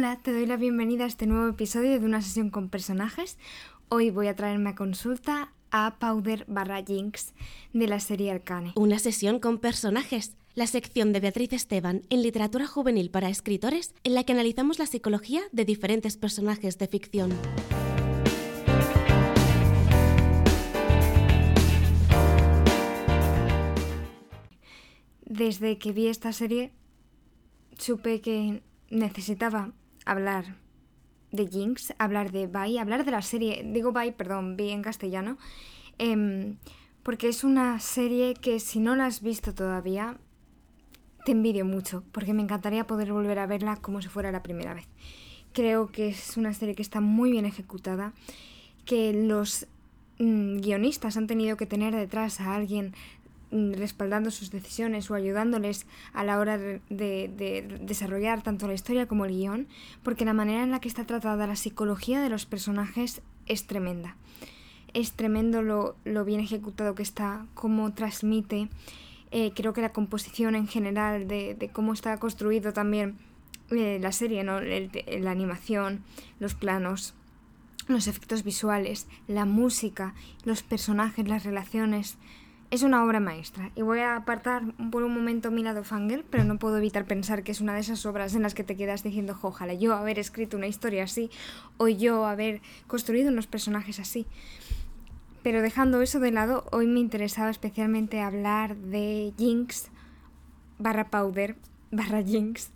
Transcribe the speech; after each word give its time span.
Hola, 0.00 0.18
te 0.22 0.32
doy 0.32 0.46
la 0.46 0.56
bienvenida 0.56 1.04
a 1.04 1.08
este 1.08 1.26
nuevo 1.26 1.46
episodio 1.46 2.00
de 2.00 2.06
una 2.06 2.22
sesión 2.22 2.48
con 2.48 2.70
personajes. 2.70 3.36
Hoy 3.90 4.08
voy 4.08 4.28
a 4.28 4.34
traerme 4.34 4.70
a 4.70 4.74
consulta 4.74 5.52
a 5.70 5.98
Powder 5.98 6.46
barra 6.48 6.82
Jinx 6.82 7.34
de 7.74 7.86
la 7.86 8.00
serie 8.00 8.30
Arcane. 8.30 8.72
Una 8.76 8.98
sesión 8.98 9.40
con 9.40 9.58
personajes. 9.58 10.38
La 10.54 10.66
sección 10.66 11.12
de 11.12 11.20
Beatriz 11.20 11.52
Esteban 11.52 12.00
en 12.08 12.22
literatura 12.22 12.66
juvenil 12.66 13.10
para 13.10 13.28
escritores 13.28 13.94
en 14.02 14.14
la 14.14 14.24
que 14.24 14.32
analizamos 14.32 14.78
la 14.78 14.86
psicología 14.86 15.42
de 15.52 15.66
diferentes 15.66 16.16
personajes 16.16 16.78
de 16.78 16.86
ficción. 16.86 17.30
Desde 25.26 25.76
que 25.76 25.92
vi 25.92 26.06
esta 26.06 26.32
serie 26.32 26.72
supe 27.76 28.22
que 28.22 28.62
necesitaba 28.88 29.74
hablar 30.04 30.56
de 31.32 31.46
Jinx, 31.46 31.94
hablar 31.98 32.32
de 32.32 32.46
Vi, 32.46 32.78
hablar 32.78 33.04
de 33.04 33.10
la 33.10 33.22
serie, 33.22 33.62
digo 33.64 33.92
Vi, 33.92 34.10
perdón, 34.12 34.56
Vi 34.56 34.70
en 34.70 34.82
castellano, 34.82 35.38
em, 35.98 36.56
porque 37.02 37.28
es 37.28 37.44
una 37.44 37.78
serie 37.80 38.34
que 38.34 38.60
si 38.60 38.80
no 38.80 38.96
la 38.96 39.06
has 39.06 39.22
visto 39.22 39.54
todavía, 39.54 40.18
te 41.24 41.32
envidio 41.32 41.64
mucho, 41.64 42.02
porque 42.12 42.34
me 42.34 42.42
encantaría 42.42 42.86
poder 42.86 43.12
volver 43.12 43.38
a 43.38 43.46
verla 43.46 43.76
como 43.76 44.02
si 44.02 44.08
fuera 44.08 44.32
la 44.32 44.42
primera 44.42 44.74
vez. 44.74 44.88
Creo 45.52 45.88
que 45.88 46.08
es 46.08 46.36
una 46.36 46.54
serie 46.54 46.74
que 46.74 46.82
está 46.82 47.00
muy 47.00 47.30
bien 47.30 47.44
ejecutada, 47.44 48.12
que 48.84 49.12
los 49.12 49.66
mm, 50.18 50.58
guionistas 50.58 51.16
han 51.16 51.26
tenido 51.26 51.56
que 51.56 51.66
tener 51.66 51.94
detrás 51.94 52.40
a 52.40 52.54
alguien 52.54 52.94
respaldando 53.50 54.30
sus 54.30 54.50
decisiones 54.50 55.10
o 55.10 55.14
ayudándoles 55.14 55.86
a 56.12 56.24
la 56.24 56.38
hora 56.38 56.58
de, 56.58 57.78
desarrollar 57.80 58.42
tanto 58.42 58.66
la 58.66 58.74
historia 58.74 59.06
como 59.06 59.24
el 59.24 59.32
guion, 59.32 59.66
porque 60.02 60.24
la 60.24 60.34
manera 60.34 60.62
en 60.62 60.70
la 60.70 60.80
que 60.80 60.88
está 60.88 61.04
tratada 61.04 61.46
la 61.46 61.56
psicología 61.56 62.20
de 62.20 62.30
los 62.30 62.46
personajes 62.46 63.22
es 63.46 63.66
tremenda. 63.66 64.16
Es 64.92 65.12
tremendo 65.12 65.62
lo, 65.62 66.24
bien 66.24 66.40
ejecutado 66.40 66.94
que 66.94 67.02
está, 67.02 67.46
cómo 67.54 67.92
transmite. 67.92 68.68
Eh, 69.30 69.52
creo 69.54 69.72
que 69.72 69.80
la 69.80 69.92
composición 69.92 70.54
en 70.54 70.66
general 70.66 71.28
de, 71.28 71.70
cómo 71.72 71.92
está 71.92 72.16
construido 72.18 72.72
también 72.72 73.18
eh, 73.70 73.98
la 74.00 74.12
serie, 74.12 74.42
¿no? 74.42 74.60
la 74.60 75.30
animación, 75.30 76.02
los 76.40 76.54
planos, 76.54 77.14
los 77.86 78.06
efectos 78.06 78.42
visuales, 78.44 79.06
la 79.26 79.44
música, 79.44 80.14
los 80.44 80.62
personajes, 80.62 81.28
las 81.28 81.44
relaciones, 81.44 82.16
es 82.70 82.82
una 82.82 83.04
obra 83.04 83.18
maestra 83.18 83.70
y 83.74 83.82
voy 83.82 83.98
a 84.00 84.16
apartar 84.16 84.62
por 84.90 85.02
un 85.02 85.12
momento 85.12 85.50
mi 85.50 85.62
lado 85.62 85.82
fangirl, 85.82 86.24
pero 86.30 86.44
no 86.44 86.58
puedo 86.58 86.78
evitar 86.78 87.04
pensar 87.04 87.42
que 87.42 87.52
es 87.52 87.60
una 87.60 87.74
de 87.74 87.80
esas 87.80 88.06
obras 88.06 88.34
en 88.34 88.42
las 88.42 88.54
que 88.54 88.64
te 88.64 88.76
quedas 88.76 89.02
diciendo, 89.02 89.36
ojalá 89.42 89.74
yo 89.74 89.94
haber 89.94 90.18
escrito 90.18 90.56
una 90.56 90.68
historia 90.68 91.04
así 91.04 91.30
o 91.78 91.88
yo 91.88 92.26
haber 92.26 92.60
construido 92.86 93.30
unos 93.30 93.46
personajes 93.46 93.98
así. 93.98 94.26
Pero 95.42 95.62
dejando 95.62 96.02
eso 96.02 96.20
de 96.20 96.30
lado, 96.30 96.66
hoy 96.70 96.86
me 96.86 97.00
interesaba 97.00 97.50
especialmente 97.50 98.20
hablar 98.20 98.76
de 98.76 99.32
Jinx 99.36 99.90
barra 100.78 101.10
Powder 101.10 101.56
barra 101.90 102.22
Jinx, 102.22 102.70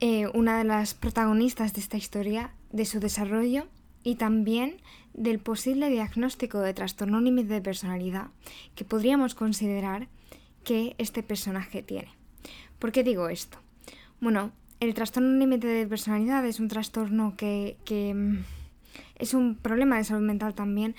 eh, 0.00 0.26
una 0.34 0.58
de 0.58 0.64
las 0.64 0.94
protagonistas 0.94 1.74
de 1.74 1.80
esta 1.80 1.96
historia, 1.96 2.50
de 2.72 2.84
su 2.84 3.00
desarrollo 3.00 3.66
y 4.02 4.14
también 4.16 4.80
del 5.14 5.38
posible 5.38 5.90
diagnóstico 5.90 6.60
de 6.60 6.74
trastorno 6.74 7.20
límite 7.20 7.52
de 7.52 7.60
personalidad 7.60 8.28
que 8.74 8.84
podríamos 8.84 9.34
considerar 9.34 10.08
que 10.64 10.94
este 10.98 11.22
personaje 11.22 11.82
tiene. 11.82 12.08
¿Por 12.78 12.92
qué 12.92 13.02
digo 13.02 13.28
esto? 13.28 13.58
Bueno, 14.20 14.52
el 14.80 14.94
trastorno 14.94 15.38
límite 15.38 15.66
de 15.66 15.86
personalidad 15.86 16.44
es 16.46 16.60
un 16.60 16.68
trastorno 16.68 17.34
que, 17.36 17.76
mm, 18.14 18.38
es 19.18 19.34
un 19.34 19.56
problema 19.56 19.98
de 19.98 20.04
salud 20.04 20.26
mental 20.26 20.54
también, 20.54 20.94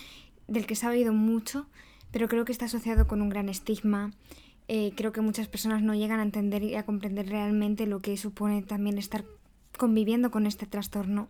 del 0.48 0.66
que 0.66 0.76
se 0.76 0.86
ha 0.86 0.90
oído 0.90 1.14
mucho, 1.14 1.66
pero 2.12 2.28
creo 2.28 2.46
que 2.46 2.52
está 2.52 2.66
asociado 2.66 3.08
con 3.08 3.22
un 3.22 3.30
gran 3.30 3.50
estigma. 3.50 4.12
Eh, 4.68 4.92
creo 4.96 5.12
que 5.12 5.22
muchas 5.22 5.48
personas 5.48 5.82
no 5.82 5.96
llegan 5.96 6.20
a 6.20 6.24
entender 6.24 6.64
y 6.64 6.76
a 6.76 6.86
comprender 6.86 7.30
realmente 7.30 7.88
lo 7.88 8.02
que 8.02 8.18
supone 8.18 8.62
también 8.62 8.98
estar 8.98 9.26
conviviendo 9.78 10.30
con 10.30 10.46
este 10.46 10.68
trastorno. 10.68 11.30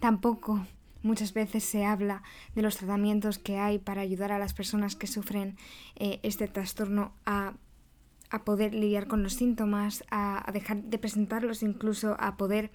Tampoco 0.00 0.66
Muchas 1.02 1.34
veces 1.34 1.64
se 1.64 1.84
habla 1.84 2.22
de 2.54 2.62
los 2.62 2.76
tratamientos 2.76 3.38
que 3.38 3.58
hay 3.58 3.78
para 3.78 4.02
ayudar 4.02 4.32
a 4.32 4.38
las 4.38 4.54
personas 4.54 4.94
que 4.94 5.06
sufren 5.06 5.56
eh, 5.96 6.20
este 6.22 6.48
trastorno 6.48 7.12
a, 7.26 7.54
poder 8.44 8.72
lidiar 8.72 9.08
con 9.08 9.22
los 9.22 9.34
síntomas, 9.34 10.04
a, 10.10 10.50
dejar 10.54 10.82
de 10.84 10.96
presentarlos, 10.96 11.62
incluso 11.62 12.16
a 12.18 12.38
poder 12.38 12.70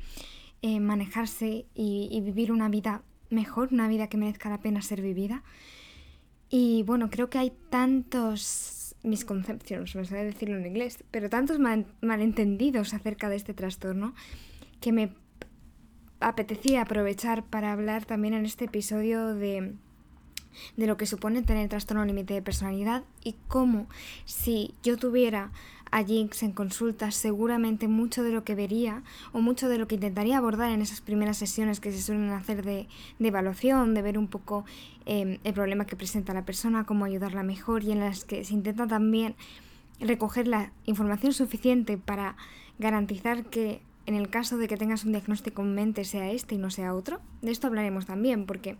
eh, 0.62 0.80
manejarse 0.80 1.66
y, 1.74 2.22
vivir 2.22 2.52
una 2.52 2.70
vida 2.70 3.02
mejor, 3.32 3.70
una 3.72 3.88
vida 3.88 4.08
que 4.08 4.18
merezca 4.18 4.50
la 4.50 4.60
pena 4.60 4.84
ser 4.84 5.02
vivida. 5.02 5.44
Y 6.50 6.84
bueno, 6.84 7.10
creo 7.10 7.32
que 7.32 7.40
hay 7.40 7.54
tantos 7.72 8.96
misconceptions, 9.04 9.96
me 9.96 10.06
sale 10.06 10.26
decirlo 10.26 10.58
en 10.58 10.66
inglés, 10.68 11.04
pero 11.10 11.30
tantos 11.30 11.58
malentendidos 12.02 12.94
acerca 12.94 13.28
de 13.28 13.36
este 13.36 13.56
trastorno 13.56 14.14
que 14.80 14.92
me 14.92 15.10
apetecía 16.20 16.82
aprovechar 16.82 17.44
para 17.44 17.72
hablar 17.72 18.06
también 18.06 18.34
en 18.34 18.46
este 18.46 18.66
episodio 18.66 19.36
de, 19.36 19.74
de 20.76 20.88
lo 20.88 20.98
que 20.98 21.06
supone 21.06 21.44
tener 21.44 21.70
trastorno 21.70 22.06
límite 22.06 22.34
de 22.34 22.42
personalidad 22.42 23.04
y 23.24 23.36
cómo 23.48 23.88
si 24.26 24.74
yo 24.84 24.98
tuviera 24.98 25.52
a 25.92 26.04
Jinx 26.04 26.44
en 26.44 26.52
consulta, 26.52 27.12
seguramente 27.12 27.88
mucho 27.88 28.24
de 28.24 28.32
lo 28.32 28.44
que 28.44 28.56
vería 28.56 29.04
o 29.32 29.40
mucho 29.40 29.70
de 29.70 29.78
lo 29.78 29.88
que 29.88 29.96
intentaría 29.96 30.38
abordar 30.38 30.72
en 30.72 30.82
esas 30.82 31.02
primeras 31.02 31.38
sesiones 31.38 31.80
que 31.80 31.92
se 31.92 32.02
suelen 32.02 32.30
hacer 32.32 32.64
de, 32.64 32.88
de 33.20 33.28
evaluación, 33.28 33.94
de 33.94 34.02
ver 34.02 34.18
un 34.18 34.28
poco 34.28 34.66
em, 35.06 35.40
el 35.44 35.54
problema 35.54 35.86
que 35.86 35.96
presenta 35.96 36.34
la 36.34 36.46
persona, 36.46 36.86
cómo 36.86 37.06
ayudarla 37.06 37.44
mejor 37.44 37.84
y 37.84 37.92
en 37.92 38.00
las 38.00 38.26
que 38.26 38.44
se 38.44 38.54
intenta 38.54 38.88
también 38.88 39.36
recoger 40.00 40.48
la 40.48 40.72
información 40.86 41.34
suficiente 41.34 41.98
para 41.98 42.36
garantizar 42.80 43.46
que 43.46 43.82
en 44.08 44.16
el 44.16 44.30
caso 44.30 44.58
de 44.58 44.68
que 44.68 44.78
tengas 44.78 45.04
un 45.04 45.12
diagnóstico 45.12 45.62
en 45.62 45.76
mente 45.76 46.06
sea 46.06 46.32
este 46.32 46.56
y 46.56 46.58
no 46.58 46.72
sea 46.72 46.96
otro. 46.96 47.20
De 47.42 47.52
esto 47.52 47.68
hablaremos 47.68 48.06
también, 48.06 48.46
porque 48.46 48.78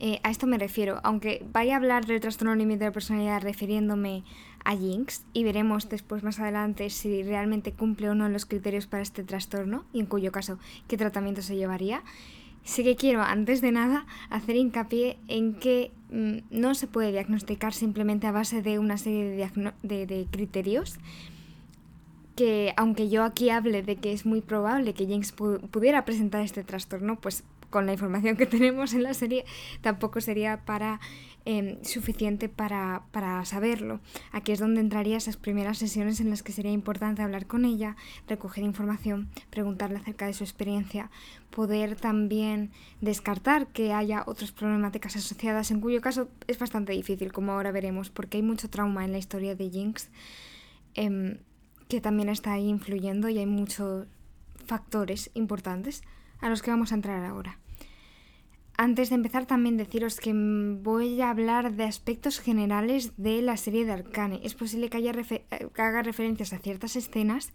eh, 0.00 0.20
a 0.22 0.30
esto 0.30 0.46
me 0.46 0.56
refiero. 0.56 1.00
Aunque 1.04 1.44
vaya 1.52 1.74
a 1.74 1.76
hablar 1.76 2.06
del 2.06 2.20
trastorno 2.20 2.54
límite 2.54 2.84
de 2.84 2.92
personalidad 2.92 3.42
refiriéndome 3.42 4.24
a 4.64 4.74
Jinx, 4.74 5.22
y 5.34 5.44
veremos 5.44 5.90
después 5.90 6.22
más 6.22 6.40
adelante 6.40 6.88
si 6.88 7.22
realmente 7.22 7.72
cumple 7.72 8.08
o 8.08 8.14
no 8.14 8.28
los 8.30 8.46
criterios 8.46 8.86
para 8.86 9.02
este 9.02 9.22
trastorno, 9.22 9.84
y 9.92 10.00
en 10.00 10.06
cuyo 10.06 10.32
caso 10.32 10.58
qué 10.88 10.96
tratamiento 10.96 11.42
se 11.42 11.56
llevaría. 11.56 12.02
Sí 12.64 12.84
que 12.84 12.96
quiero, 12.96 13.22
antes 13.22 13.60
de 13.60 13.72
nada, 13.72 14.06
hacer 14.30 14.56
hincapié 14.56 15.18
en 15.28 15.54
que 15.54 15.92
mm, 16.10 16.38
no 16.50 16.74
se 16.74 16.86
puede 16.86 17.12
diagnosticar 17.12 17.74
simplemente 17.74 18.26
a 18.26 18.32
base 18.32 18.62
de 18.62 18.78
una 18.78 18.96
serie 18.96 19.50
de, 19.82 20.06
de 20.06 20.26
criterios, 20.30 20.98
que 22.38 22.72
aunque 22.76 23.08
yo 23.08 23.24
aquí 23.24 23.50
hable 23.50 23.82
de 23.82 23.96
que 23.96 24.12
es 24.12 24.24
muy 24.24 24.42
probable 24.42 24.94
que 24.94 25.06
Jinx 25.06 25.32
pudiera 25.32 26.04
presentar 26.04 26.42
este 26.42 26.62
trastorno, 26.62 27.16
pues 27.16 27.42
con 27.68 27.84
la 27.84 27.92
información 27.92 28.36
que 28.36 28.46
tenemos 28.56 28.94
en 28.94 29.02
la 29.02 29.12
serie 29.12 29.44
tampoco 29.80 30.20
sería 30.20 30.64
para 30.64 31.00
em, 31.46 31.82
suficiente 31.82 32.48
para, 32.48 33.02
para, 33.10 33.44
saberlo. 33.44 33.98
Aquí 34.30 34.52
es 34.52 34.60
donde 34.60 34.80
entraría 34.80 35.16
esas 35.16 35.36
primeras 35.36 35.78
sesiones 35.78 36.20
en 36.20 36.30
las 36.30 36.44
que 36.44 36.52
sería 36.52 36.70
importante 36.70 37.22
hablar 37.22 37.48
con 37.48 37.64
ella, 37.64 37.96
recoger 38.28 38.62
información, 38.62 39.28
preguntarle 39.50 39.98
acerca 39.98 40.26
de 40.26 40.32
su 40.32 40.44
experiencia, 40.44 41.10
poder 41.50 41.96
también 41.96 42.70
descartar 43.00 43.66
que 43.66 43.92
haya 43.92 44.22
otras 44.28 44.52
problemáticas 44.52 45.16
asociadas, 45.16 45.72
en 45.72 45.80
cuyo 45.80 46.00
caso 46.00 46.28
es 46.46 46.56
bastante 46.56 46.92
difícil, 46.92 47.32
como 47.32 47.50
ahora 47.50 47.72
veremos, 47.72 48.10
porque 48.10 48.36
hay 48.36 48.44
mucho 48.44 48.70
trauma 48.70 49.04
en 49.04 49.10
la 49.10 49.18
historia 49.18 49.56
de 49.56 49.70
Jinx. 49.70 50.08
Em, 50.94 51.38
que 51.88 52.00
también 52.00 52.28
está 52.28 52.52
ahí 52.52 52.68
influyendo 52.68 53.28
y 53.28 53.38
hay 53.38 53.46
muchos 53.46 54.06
factores 54.66 55.30
importantes 55.34 56.02
a 56.40 56.48
los 56.48 56.62
que 56.62 56.70
vamos 56.70 56.92
a 56.92 56.94
entrar 56.94 57.24
ahora. 57.24 57.58
Antes 58.76 59.08
de 59.08 59.16
empezar 59.16 59.46
también 59.46 59.76
deciros 59.76 60.20
que 60.20 60.32
voy 60.32 61.20
a 61.20 61.30
hablar 61.30 61.72
de 61.72 61.84
aspectos 61.84 62.38
generales 62.38 63.12
de 63.16 63.42
la 63.42 63.56
serie 63.56 63.84
de 63.84 63.90
Arcane. 63.90 64.40
Es 64.44 64.54
posible 64.54 64.88
que, 64.88 64.98
haya 64.98 65.12
haga 65.76 66.02
referencias 66.02 66.52
a 66.52 66.58
ciertas 66.58 66.94
escenas 66.94 67.52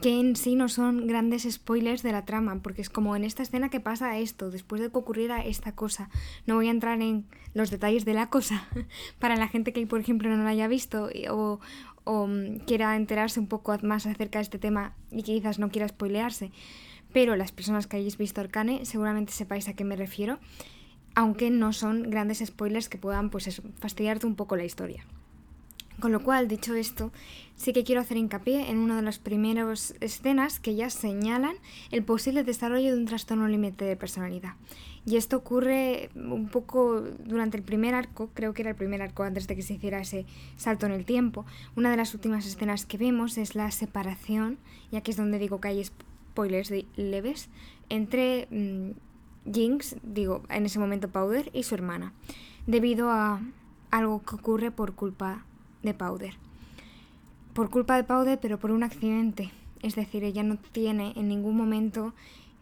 que 0.00 0.20
en 0.20 0.36
sí 0.36 0.54
no 0.54 0.68
son 0.68 1.06
grandes 1.06 1.48
spoilers 1.50 2.02
de 2.02 2.12
la 2.12 2.24
trama, 2.24 2.60
porque 2.62 2.82
es 2.82 2.90
como 2.90 3.16
en 3.16 3.24
esta 3.24 3.42
escena 3.42 3.70
que 3.70 3.80
pasa 3.80 4.18
esto, 4.18 4.50
después 4.50 4.80
de 4.80 4.90
que 4.90 4.98
ocurriera 4.98 5.44
esta 5.44 5.72
cosa. 5.72 6.10
No 6.46 6.56
voy 6.56 6.68
a 6.68 6.70
entrar 6.70 7.00
en 7.00 7.26
los 7.54 7.70
detalles 7.70 8.04
de 8.04 8.14
la 8.14 8.28
cosa 8.28 8.68
para 9.18 9.36
la 9.36 9.48
gente 9.48 9.72
que, 9.72 9.86
por 9.86 10.00
ejemplo, 10.00 10.28
no 10.28 10.44
la 10.44 10.50
haya 10.50 10.68
visto 10.68 11.08
o, 11.30 11.60
o 12.04 12.26
mm, 12.26 12.58
quiera 12.66 12.96
enterarse 12.96 13.40
un 13.40 13.46
poco 13.46 13.76
más 13.82 14.06
acerca 14.06 14.38
de 14.38 14.44
este 14.44 14.58
tema 14.58 14.94
y 15.10 15.22
quizás 15.22 15.58
no 15.58 15.70
quiera 15.70 15.88
spoilearse. 15.88 16.52
Pero 17.12 17.36
las 17.36 17.52
personas 17.52 17.86
que 17.86 17.96
hayáis 17.96 18.18
visto 18.18 18.40
Arcane 18.40 18.84
seguramente 18.84 19.32
sepáis 19.32 19.68
a 19.68 19.74
qué 19.74 19.84
me 19.84 19.96
refiero, 19.96 20.38
aunque 21.14 21.50
no 21.50 21.72
son 21.72 22.10
grandes 22.10 22.42
spoilers 22.44 22.90
que 22.90 22.98
puedan 22.98 23.30
pues 23.30 23.62
fastidiarte 23.80 24.26
un 24.26 24.36
poco 24.36 24.56
la 24.56 24.64
historia. 24.64 25.06
Con 26.00 26.12
lo 26.12 26.22
cual, 26.22 26.46
dicho 26.46 26.74
esto, 26.74 27.10
sí 27.56 27.72
que 27.72 27.82
quiero 27.82 28.02
hacer 28.02 28.18
hincapié 28.18 28.70
en 28.70 28.78
una 28.78 28.96
de 28.96 29.02
las 29.02 29.18
primeras 29.18 29.94
escenas 30.00 30.60
que 30.60 30.74
ya 30.74 30.90
señalan 30.90 31.56
el 31.90 32.04
posible 32.04 32.44
desarrollo 32.44 32.94
de 32.94 33.00
un 33.00 33.06
trastorno 33.06 33.48
límite 33.48 33.86
de 33.86 33.96
personalidad. 33.96 34.54
Y 35.06 35.16
esto 35.16 35.38
ocurre 35.38 36.10
un 36.14 36.48
poco 36.48 37.00
durante 37.00 37.56
el 37.56 37.62
primer 37.62 37.94
arco, 37.94 38.28
creo 38.34 38.52
que 38.52 38.62
era 38.62 38.72
el 38.72 38.76
primer 38.76 39.00
arco 39.00 39.22
antes 39.22 39.46
de 39.46 39.56
que 39.56 39.62
se 39.62 39.74
hiciera 39.74 40.00
ese 40.00 40.26
salto 40.56 40.84
en 40.84 40.92
el 40.92 41.06
tiempo. 41.06 41.46
Una 41.76 41.90
de 41.90 41.96
las 41.96 42.12
últimas 42.12 42.44
escenas 42.44 42.84
que 42.84 42.98
vemos 42.98 43.38
es 43.38 43.54
la 43.54 43.70
separación, 43.70 44.58
y 44.90 44.96
aquí 44.96 45.12
es 45.12 45.16
donde 45.16 45.38
digo 45.38 45.60
que 45.60 45.68
hay 45.68 45.82
spoilers 45.82 46.72
leves, 46.96 47.48
entre 47.88 48.48
mm, 48.50 48.90
Jinx, 49.50 49.96
digo, 50.02 50.42
en 50.50 50.66
ese 50.66 50.78
momento 50.78 51.08
Powder, 51.08 51.50
y 51.54 51.62
su 51.62 51.74
hermana, 51.74 52.12
debido 52.66 53.10
a 53.10 53.40
algo 53.90 54.22
que 54.22 54.34
ocurre 54.34 54.70
por 54.70 54.94
culpa 54.94 55.45
de 55.86 55.94
Powder. 55.94 56.34
Por 57.54 57.70
culpa 57.70 57.96
de 57.96 58.04
Powder, 58.04 58.38
pero 58.38 58.58
por 58.58 58.70
un 58.70 58.82
accidente. 58.82 59.50
Es 59.82 59.94
decir, 59.94 60.24
ella 60.24 60.42
no 60.42 60.58
tiene 60.58 61.14
en 61.16 61.28
ningún 61.28 61.56
momento 61.56 62.12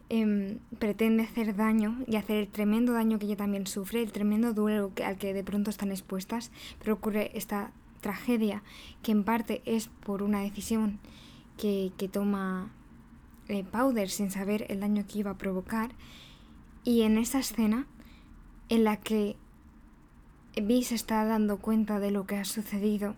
Em, 0.07 0.59
pretende 0.77 1.23
hacer 1.23 1.55
daño 1.55 1.97
y 2.05 2.15
hacer 2.15 2.37
el 2.37 2.47
tremendo 2.47 2.93
daño 2.93 3.17
que 3.17 3.25
ella 3.25 3.37
también 3.37 3.65
sufre, 3.65 4.03
el 4.03 4.11
tremendo 4.11 4.53
duelo 4.53 4.91
al 5.03 5.17
que 5.17 5.33
de 5.33 5.43
pronto 5.43 5.71
están 5.71 5.89
expuestas, 5.89 6.51
pero 6.77 6.93
ocurre 6.93 7.31
esta 7.33 7.71
tragedia 8.01 8.61
que 9.01 9.11
en 9.11 9.23
parte 9.23 9.63
es 9.65 9.87
por 9.87 10.21
una 10.21 10.41
decisión 10.41 10.99
que, 11.57 11.91
toma 12.11 12.69
eh, 13.47 13.63
Powder 13.63 14.11
sin 14.11 14.29
saber 14.29 14.67
el 14.69 14.81
daño 14.81 15.05
que 15.07 15.19
iba 15.19 15.31
a 15.31 15.37
provocar 15.39 15.89
y 16.83 17.01
en 17.01 17.17
esa 17.17 17.39
escena 17.39 17.87
en 18.69 18.83
la 18.83 18.97
que 18.97 19.37
Vi 20.61 20.83
se 20.83 20.95
está 20.95 21.25
dando 21.25 21.57
cuenta 21.57 21.99
de 21.99 22.11
lo 22.11 22.25
que 22.25 22.37
ha 22.37 22.45
sucedido 22.45 23.15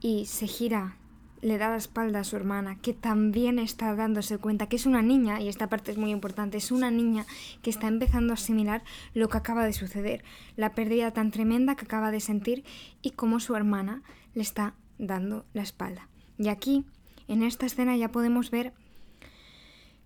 y 0.00 0.26
se 0.26 0.46
gira 0.46 0.96
le 1.40 1.58
da 1.58 1.70
la 1.70 1.76
espalda 1.76 2.20
a 2.20 2.24
su 2.24 2.36
hermana, 2.36 2.78
que 2.80 2.92
también 2.92 3.58
está 3.58 3.94
dándose 3.94 4.38
cuenta 4.38 4.66
que 4.66 4.76
es 4.76 4.86
una 4.86 5.02
niña, 5.02 5.40
y 5.40 5.48
esta 5.48 5.68
parte 5.68 5.92
es 5.92 5.98
muy 5.98 6.10
importante, 6.10 6.56
es 6.56 6.72
una 6.72 6.90
niña 6.90 7.26
que 7.62 7.70
está 7.70 7.86
empezando 7.86 8.32
a 8.32 8.34
asimilar 8.34 8.82
lo 9.14 9.28
que 9.28 9.38
acaba 9.38 9.64
de 9.64 9.72
suceder, 9.72 10.24
la 10.56 10.74
pérdida 10.74 11.12
tan 11.12 11.30
tremenda 11.30 11.76
que 11.76 11.84
acaba 11.84 12.10
de 12.10 12.20
sentir 12.20 12.64
y 13.02 13.10
cómo 13.10 13.40
su 13.40 13.54
hermana 13.54 14.02
le 14.34 14.42
está 14.42 14.74
dando 14.98 15.46
la 15.52 15.62
espalda. 15.62 16.08
Y 16.38 16.48
aquí, 16.48 16.84
en 17.28 17.42
esta 17.42 17.66
escena, 17.66 17.96
ya 17.96 18.10
podemos 18.10 18.50
ver 18.50 18.72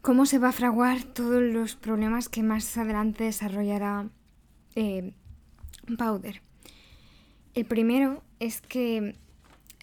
cómo 0.01 0.27
se 0.27 0.39
va 0.39 0.49
a 0.49 0.53
fraguar 0.53 1.03
todos 1.03 1.43
los 1.43 1.77
problemas 1.77 2.29
que 2.29 2.43
más 2.43 2.77
adelante 2.77 3.25
desarrollará 3.25 4.09
eh, 4.75 5.15
Powder. 5.97 6.43
El 7.55 7.65
primero 7.67 8.23
es 8.41 8.61
que 8.61 9.15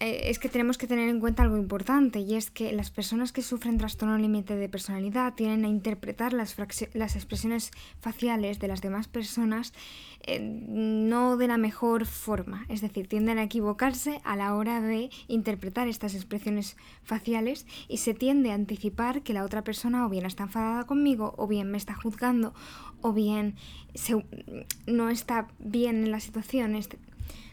eh, 0.00 0.30
es 0.30 0.38
que 0.38 0.48
tenemos 0.48 0.78
que 0.78 0.86
tener 0.86 1.10
en 1.10 1.20
cuenta 1.20 1.42
algo 1.42 1.58
importante 1.58 2.20
y 2.20 2.34
es 2.34 2.50
que 2.50 2.72
las 2.72 2.90
personas 2.90 3.32
que 3.32 3.42
sufren 3.42 3.76
trastorno 3.76 4.16
límite 4.16 4.56
de 4.56 4.66
personalidad 4.66 5.34
tienen 5.34 5.66
a 5.66 5.68
interpretar 5.68 6.32
las, 6.32 6.56
las 6.94 7.16
expresiones 7.16 7.70
faciales 8.00 8.58
de 8.60 8.68
las 8.68 8.80
demás 8.80 9.08
personas 9.08 9.74
eh, 10.22 10.40
no 10.40 11.36
de 11.36 11.48
la 11.48 11.58
mejor 11.58 12.06
forma, 12.06 12.64
es 12.70 12.80
decir, 12.80 13.08
tienden 13.08 13.36
a 13.36 13.42
equivocarse 13.42 14.22
a 14.24 14.36
la 14.36 14.54
hora 14.54 14.80
de 14.80 15.10
interpretar 15.28 15.86
estas 15.86 16.14
expresiones 16.14 16.78
faciales 17.02 17.66
y 17.86 17.98
se 17.98 18.14
tiende 18.14 18.52
a 18.52 18.54
anticipar 18.54 19.20
que 19.20 19.34
la 19.34 19.44
otra 19.44 19.64
persona 19.64 20.06
o 20.06 20.08
bien 20.08 20.24
está 20.24 20.44
enfadada 20.44 20.84
conmigo 20.84 21.34
o 21.36 21.46
bien 21.46 21.70
me 21.70 21.76
está 21.76 21.94
juzgando 21.94 22.54
o 23.02 23.12
bien 23.12 23.56
no 24.86 25.10
está 25.10 25.48
bien 25.58 26.04
en 26.04 26.10
la 26.10 26.20
situación, 26.20 26.74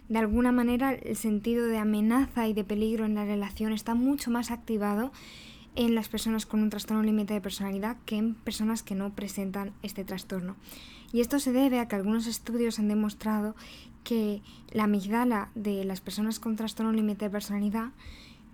de 0.10 0.20
alguna 0.20 0.52
manera 0.52 0.94
el 0.94 1.16
sentido 1.16 1.68
de 1.68 1.78
amenaza 1.78 2.48
y 2.48 2.54
de 2.54 2.64
peligro 2.64 3.06
en 3.06 3.16
la 3.16 3.26
relación 3.26 3.74
está 3.74 3.94
mucho 3.96 4.32
más 4.32 4.52
activado 4.52 5.12
en 5.76 5.94
las 5.94 6.10
personas 6.10 6.46
con 6.46 6.62
un 6.62 6.70
trastorno 6.70 7.04
límite 7.04 7.34
de 7.34 7.42
personalidad 7.42 7.98
que 8.06 8.18
en 8.18 8.34
personas 8.34 8.84
que 8.84 8.96
no 8.96 9.14
presentan 9.14 9.74
este 9.84 10.04
trastorno. 10.04 10.56
Y 11.14 11.22
esto 11.22 11.40
se 11.40 11.52
debe 11.52 11.80
a 11.80 11.88
que 11.88 11.96
algunos 11.96 12.26
estudios 12.26 12.80
han 12.80 12.88
demostrado 12.88 13.56
que 14.04 14.42
la 14.72 14.86
amigdala 14.86 15.50
de 15.54 15.84
las 15.86 16.02
personas 16.02 16.40
con 16.40 16.56
trastorno 16.56 16.92
límite 16.92 17.26
de 17.26 17.32
personalidad 17.32 17.92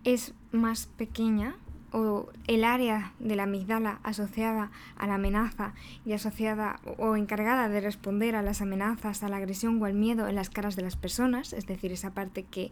es 0.04 0.34
más 0.52 0.88
pequeña 0.98 1.56
o 1.94 2.28
el 2.48 2.64
área 2.64 3.14
de 3.20 3.36
la 3.36 3.44
amígdala 3.44 4.00
asociada 4.04 4.72
a 4.98 5.08
la 5.08 5.16
amenaza 5.16 5.74
y 6.06 6.14
asociada 6.14 6.80
o 6.98 7.16
encargada 7.16 7.70
de 7.70 7.80
responder 7.80 8.36
a 8.36 8.42
las 8.42 8.62
amenazas, 8.62 9.24
a 9.24 9.30
la 9.30 9.38
agresión 9.38 9.82
o 9.82 9.86
al 9.86 9.94
miedo 9.94 10.28
en 10.28 10.36
las 10.36 10.50
caras 10.50 10.76
de 10.76 10.82
las 10.82 10.96
personas, 10.98 11.54
es 11.54 11.68
decir, 11.68 11.92
esa 11.92 12.12
parte 12.12 12.44
que 12.44 12.72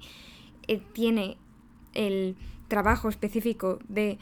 eh, 0.68 0.81
tiene 0.94 1.38
el 1.94 2.35
trabajo 2.68 3.09
específico 3.09 3.79
de 3.88 4.18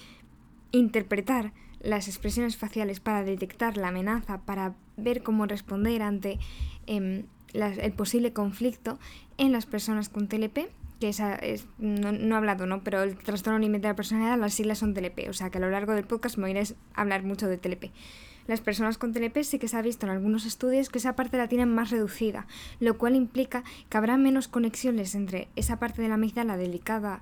interpretar 0.72 1.54
las 1.80 2.08
expresiones 2.08 2.58
faciales 2.58 3.00
para 3.00 3.24
detectar 3.24 3.78
la 3.78 3.88
amenaza, 3.88 4.42
para 4.42 4.76
ver 4.98 5.24
cómo 5.24 5.46
responder 5.46 6.02
ante 6.02 6.40
em, 6.88 7.24
el 7.54 7.94
posible 7.94 8.34
conflicto 8.34 9.00
en 9.38 9.52
las 9.52 9.66
personas 9.66 10.10
con 10.10 10.28
TLP, 10.28 10.70
que 11.00 11.10
esa 11.10 11.36
es, 11.36 11.66
no, 11.78 12.12
no, 12.12 12.36
he 12.36 12.38
hablado, 12.38 12.66
¿no? 12.66 12.84
Pero 12.84 13.04
el 13.04 13.18
trastorno 13.18 13.60
límite 13.60 13.84
de 13.84 13.88
la 13.90 13.96
personalidad, 13.96 14.38
las 14.38 14.54
siglas 14.54 14.80
son 14.80 14.94
TLP, 14.94 15.30
o 15.30 15.34
sea 15.34 15.50
que 15.50 15.58
a 15.58 15.62
lo 15.62 15.70
largo 15.70 15.94
del 15.94 16.06
podcast 16.06 16.38
me 16.38 16.50
iré 16.50 16.62
a 16.62 17.02
hablar 17.02 17.24
mucho 17.24 17.48
de 17.48 17.58
TLP. 17.58 17.92
Las 18.48 18.62
personas 18.62 18.98
con 18.98 19.14
TLP 19.14 19.44
sí 19.44 19.60
que 19.60 19.68
se 19.68 19.78
ha 19.78 19.82
visto 19.82 20.08
en 20.08 20.12
algunos 20.12 20.46
estudios 20.46 20.90
que 20.90 20.98
esa 20.98 21.16
parte 21.16 21.38
la 21.38 21.48
tienen 21.48 21.74
más 21.74 21.92
reducida, 21.92 22.48
lo 22.80 22.98
cual 22.98 23.16
implica 23.16 23.64
que 23.90 23.98
habrá 23.98 24.18
menos 24.18 24.48
conexiones 24.48 25.14
entre 25.14 25.50
esa 25.56 25.78
parte 25.78 26.02
de 26.02 26.08
la 26.08 26.16
amígdala 26.16 26.58
dedicada 26.58 27.22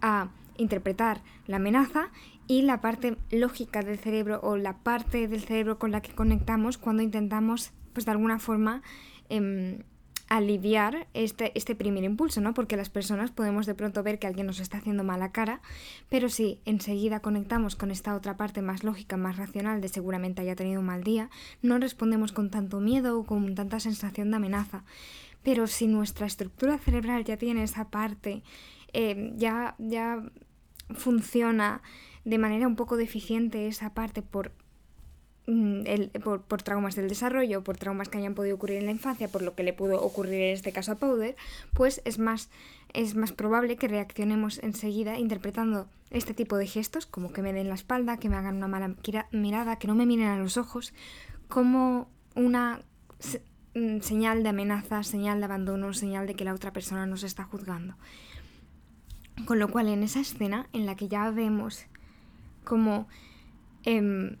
a 0.00 0.28
interpretar 0.56 1.22
la 1.46 1.56
amenaza 1.56 2.10
y 2.46 2.62
la 2.62 2.80
parte 2.80 3.16
lógica 3.30 3.82
del 3.82 3.98
cerebro 3.98 4.40
o 4.42 4.56
la 4.56 4.76
parte 4.78 5.26
del 5.26 5.40
cerebro 5.40 5.78
con 5.78 5.90
la 5.90 6.02
que 6.02 6.14
conectamos 6.14 6.78
cuando 6.78 7.02
intentamos, 7.02 7.72
pues 7.92 8.06
de 8.06 8.12
alguna 8.12 8.38
forma, 8.38 8.82
eh, 9.28 9.82
aliviar 10.30 11.08
este, 11.12 11.50
este 11.56 11.74
primer 11.74 12.04
impulso, 12.04 12.40
¿no? 12.40 12.54
Porque 12.54 12.76
las 12.76 12.88
personas 12.88 13.32
podemos 13.32 13.66
de 13.66 13.74
pronto 13.74 14.04
ver 14.04 14.20
que 14.20 14.28
alguien 14.28 14.46
nos 14.46 14.60
está 14.60 14.78
haciendo 14.78 15.02
mala 15.02 15.32
cara, 15.32 15.60
pero 16.08 16.28
si 16.28 16.60
enseguida 16.64 17.18
conectamos 17.18 17.74
con 17.74 17.90
esta 17.90 18.14
otra 18.14 18.36
parte 18.36 18.62
más 18.62 18.84
lógica, 18.84 19.16
más 19.16 19.36
racional 19.36 19.80
de 19.80 19.88
seguramente 19.88 20.40
haya 20.40 20.54
tenido 20.54 20.80
un 20.80 20.86
mal 20.86 21.02
día, 21.02 21.30
no 21.62 21.78
respondemos 21.78 22.30
con 22.30 22.48
tanto 22.48 22.78
miedo 22.78 23.18
o 23.18 23.24
con 23.24 23.56
tanta 23.56 23.80
sensación 23.80 24.30
de 24.30 24.36
amenaza. 24.36 24.84
Pero 25.42 25.66
si 25.66 25.88
nuestra 25.88 26.28
estructura 26.28 26.78
cerebral 26.78 27.24
ya 27.24 27.36
tiene 27.36 27.64
esa 27.64 27.90
parte, 27.90 28.44
eh, 28.92 29.32
ya, 29.34 29.74
ya 29.78 30.22
funciona 30.94 31.82
de 32.24 32.38
manera 32.38 32.68
un 32.68 32.76
poco 32.76 32.96
deficiente 32.96 33.66
esa 33.66 33.94
parte 33.94 34.22
por 34.22 34.52
Mm, 35.52 35.82
por, 36.22 36.62
traumas 36.62 36.94
del 36.94 37.08
desarrollo, 37.08 37.64
por 37.64 37.76
traumas 37.76 38.08
que 38.08 38.18
hayan 38.18 38.36
podido 38.36 38.54
ocurrir 38.54 38.78
en 38.78 38.86
la 38.86 38.92
infancia, 38.92 39.26
por 39.26 39.42
lo 39.42 39.56
que 39.56 39.64
le 39.64 39.72
pudo 39.72 40.00
ocurrir 40.00 40.42
en 40.42 40.54
este 40.54 40.70
caso 40.70 40.92
a 40.92 40.94
Powder, 40.94 41.34
pues 41.74 42.02
es 42.04 42.20
más, 42.20 42.50
es 42.92 43.16
más 43.16 43.32
probable 43.32 43.74
que 43.74 43.88
reaccionemos 43.88 44.60
enseguida 44.62 45.18
interpretando 45.18 45.88
este 46.10 46.34
tipo 46.34 46.56
de 46.56 46.68
gestos, 46.68 47.04
como 47.04 47.32
que 47.32 47.42
me 47.42 47.52
den 47.52 47.68
la 47.68 47.74
espalda, 47.74 48.18
que 48.18 48.28
me 48.28 48.36
hagan 48.36 48.58
una 48.58 48.68
mala 48.68 48.94
mirada, 49.32 49.76
que 49.76 49.88
no 49.88 49.96
me 49.96 50.06
miren 50.06 50.28
a 50.28 50.38
los 50.38 50.56
ojos, 50.56 50.94
como 51.48 52.08
una 52.36 52.82
mm, 53.74 54.02
señal 54.02 54.44
de 54.44 54.50
amenaza, 54.50 55.02
señal 55.02 55.40
de 55.40 55.46
abandono, 55.46 55.92
señal 55.94 56.28
de 56.28 56.36
que 56.36 56.44
la 56.44 56.54
otra 56.54 56.72
persona 56.72 57.06
nos 57.06 57.24
está 57.24 57.42
juzgando. 57.42 57.96
Con 59.46 59.58
lo 59.58 59.68
cual, 59.68 59.88
en 59.88 60.04
esa 60.04 60.20
escena 60.20 60.68
en 60.72 60.86
la 60.86 60.94
que 60.94 61.08
ya 61.08 61.28
vemos 61.32 61.86
como 62.62 63.08
em, 63.82 64.36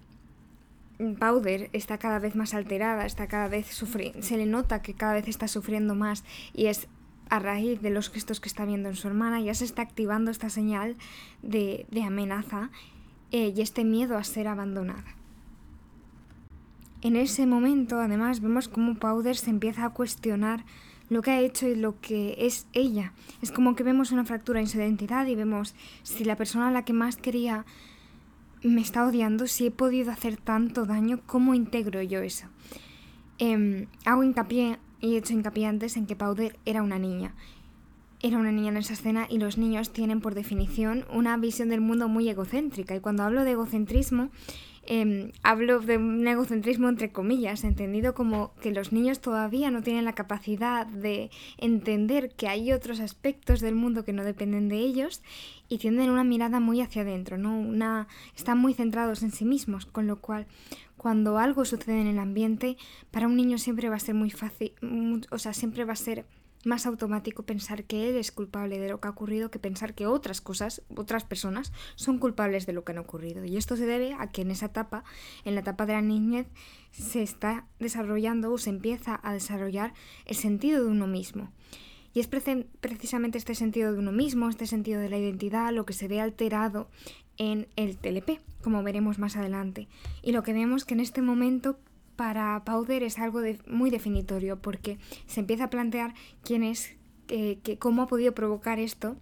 Powder 1.18 1.70
está 1.72 1.98
cada 1.98 2.18
vez 2.18 2.34
más 2.34 2.54
alterada, 2.54 3.06
está 3.06 3.26
cada 3.26 3.48
vez 3.48 3.66
se 3.66 4.36
le 4.36 4.46
nota 4.46 4.82
que 4.82 4.94
cada 4.94 5.14
vez 5.14 5.28
está 5.28 5.48
sufriendo 5.48 5.94
más 5.94 6.24
y 6.52 6.66
es 6.66 6.88
a 7.30 7.38
raíz 7.38 7.80
de 7.80 7.90
los 7.90 8.10
gestos 8.10 8.40
que 8.40 8.48
está 8.48 8.64
viendo 8.64 8.88
en 8.88 8.96
su 8.96 9.06
hermana, 9.06 9.40
ya 9.40 9.54
se 9.54 9.64
está 9.64 9.82
activando 9.82 10.30
esta 10.30 10.50
señal 10.50 10.96
de, 11.42 11.86
amenaza 12.04 12.70
eh, 13.30 13.52
y 13.56 13.60
este 13.60 13.84
miedo 13.84 14.18
a 14.18 14.24
ser 14.24 14.48
abandonada. 14.48 15.16
En 17.02 17.16
ese 17.16 17.46
momento, 17.46 17.98
además, 17.98 18.40
vemos 18.40 18.68
cómo 18.68 18.96
Powder 18.96 19.36
se 19.36 19.48
empieza 19.48 19.86
a 19.86 19.90
cuestionar 19.90 20.64
lo 21.08 21.22
que 21.22 21.30
ha 21.30 21.40
hecho 21.40 21.66
y 21.66 21.74
lo 21.74 21.98
que 22.00 22.36
es 22.38 22.66
ella. 22.72 23.12
Es 23.40 23.52
como 23.52 23.74
que 23.74 23.84
vemos 23.84 24.12
una 24.12 24.24
fractura 24.24 24.60
en 24.60 24.66
su 24.66 24.78
identidad 24.78 25.26
y 25.26 25.34
vemos 25.34 25.74
si 26.02 26.24
la 26.24 26.36
persona 26.36 26.68
a 26.68 26.72
la 26.72 26.84
que 26.84 26.92
más 26.92 27.16
quería 27.16 27.64
me 28.62 28.80
está 28.80 29.06
odiando, 29.06 29.46
si 29.46 29.66
he 29.66 29.70
podido 29.70 30.10
hacer 30.10 30.36
tanto 30.36 30.84
daño, 30.84 31.20
¿cómo 31.26 31.54
integro 31.54 32.02
yo 32.02 32.20
eso? 32.20 32.46
Em, 33.38 33.86
hago 34.04 34.22
hincapié, 34.22 34.78
y 35.00 35.14
he 35.14 35.18
hecho 35.18 35.32
hincapié 35.32 35.66
antes, 35.66 35.96
en 35.96 36.06
que 36.06 36.16
Powder 36.16 36.58
era 36.66 36.82
una 36.82 36.98
niña. 36.98 37.34
Era 38.22 38.36
una 38.36 38.52
niña 38.52 38.68
en 38.68 38.76
esa 38.76 38.92
escena 38.92 39.26
y 39.30 39.38
los 39.38 39.56
niños 39.56 39.94
tienen 39.94 40.20
por 40.20 40.34
definición 40.34 41.06
una 41.10 41.36
visión 41.38 41.70
del 41.70 41.80
mundo 41.80 42.06
muy 42.06 42.28
egocéntrica. 42.28 42.94
Y 42.94 43.00
cuando 43.00 43.22
hablo 43.22 43.44
de 43.44 43.52
egocentrismo, 43.52 44.28
Em, 44.92 45.30
hablo 45.44 45.78
de 45.78 45.98
un 45.98 46.26
egocentrismo 46.26 46.88
entre 46.88 47.12
comillas, 47.12 47.62
entendido 47.62 48.12
como 48.12 48.52
que 48.60 48.72
los 48.72 48.90
niños 48.90 49.20
todavía 49.20 49.70
no 49.70 49.84
tienen 49.84 50.04
la 50.04 50.16
capacidad 50.16 50.84
de 50.84 51.30
entender 51.58 52.34
que 52.34 52.48
hay 52.48 52.72
otros 52.72 52.98
aspectos 52.98 53.60
del 53.60 53.76
mundo 53.76 54.04
que 54.04 54.12
no 54.12 54.24
dependen 54.24 54.68
de 54.68 54.78
ellos 54.78 55.22
y 55.68 55.78
tienen 55.78 56.10
una 56.10 56.24
mirada 56.24 56.58
muy 56.58 56.80
hacia 56.80 57.02
adentro, 57.02 57.38
¿no? 57.38 57.56
Una, 57.56 58.08
están 58.36 58.58
muy 58.58 58.74
centrados 58.74 59.22
en 59.22 59.30
sí 59.30 59.44
mismos, 59.44 59.86
con 59.86 60.08
lo 60.08 60.20
cual 60.20 60.48
cuando 60.96 61.38
algo 61.38 61.64
sucede 61.64 62.00
en 62.00 62.08
el 62.08 62.18
ambiente, 62.18 62.76
para 63.12 63.28
un 63.28 63.36
niño 63.36 63.58
siempre 63.58 63.88
va 63.88 63.94
a 63.94 64.00
ser 64.00 64.16
muy 64.16 64.32
fácil, 64.32 64.72
o 65.30 65.38
sea, 65.38 65.52
siempre 65.52 65.84
va 65.84 65.92
a 65.92 65.96
ser 65.96 66.26
más 66.64 66.86
automático 66.86 67.44
pensar 67.44 67.84
que 67.84 68.08
él 68.08 68.16
es 68.16 68.32
culpable 68.32 68.78
de 68.78 68.88
lo 68.88 69.00
que 69.00 69.08
ha 69.08 69.10
ocurrido 69.10 69.50
que 69.50 69.58
pensar 69.58 69.94
que 69.94 70.06
otras 70.06 70.40
cosas, 70.40 70.82
otras 70.94 71.24
personas, 71.24 71.72
son 71.94 72.18
culpables 72.18 72.66
de 72.66 72.72
lo 72.72 72.84
que 72.84 72.92
han 72.92 72.98
ocurrido. 72.98 73.44
Y 73.44 73.56
esto 73.56 73.76
se 73.76 73.86
debe 73.86 74.14
a 74.14 74.30
que 74.30 74.42
en 74.42 74.50
esa 74.50 74.66
etapa, 74.66 75.04
en 75.44 75.54
la 75.54 75.60
etapa 75.60 75.86
de 75.86 75.94
la 75.94 76.02
niñez, 76.02 76.46
se 76.90 77.22
está 77.22 77.66
desarrollando 77.78 78.52
o 78.52 78.58
se 78.58 78.70
empieza 78.70 79.18
a 79.22 79.32
desarrollar 79.32 79.94
el 80.26 80.36
sentido 80.36 80.84
de 80.84 80.90
uno 80.90 81.06
mismo. 81.06 81.50
Y 82.12 82.20
es 82.20 82.26
precisamente 82.26 83.38
este 83.38 83.54
sentido 83.54 83.92
de 83.92 83.98
uno 83.98 84.10
mismo, 84.10 84.48
este 84.48 84.66
sentido 84.66 85.00
de 85.00 85.08
la 85.08 85.18
identidad, 85.18 85.72
lo 85.72 85.86
que 85.86 85.92
se 85.92 86.08
ve 86.08 86.20
alterado 86.20 86.90
en 87.38 87.68
el 87.76 87.96
TLP, 87.96 88.40
como 88.62 88.82
veremos 88.82 89.18
más 89.18 89.36
adelante. 89.36 89.88
Y 90.20 90.32
lo 90.32 90.42
que 90.42 90.52
vemos 90.52 90.84
que 90.84 90.94
en 90.94 91.00
este 91.00 91.22
momento 91.22 91.78
para 92.20 92.62
Powder 92.66 93.02
es 93.02 93.18
algo 93.18 93.40
muy 93.66 93.88
definitorio 93.88 94.60
porque 94.60 94.98
se 95.26 95.40
empieza 95.40 95.64
a 95.64 95.70
plantear 95.70 96.12
quién 96.44 96.62
es, 96.62 96.94
cómo 97.78 98.02
ha 98.02 98.08
podido 98.08 98.34
provocar 98.34 98.78
esto 98.78 99.16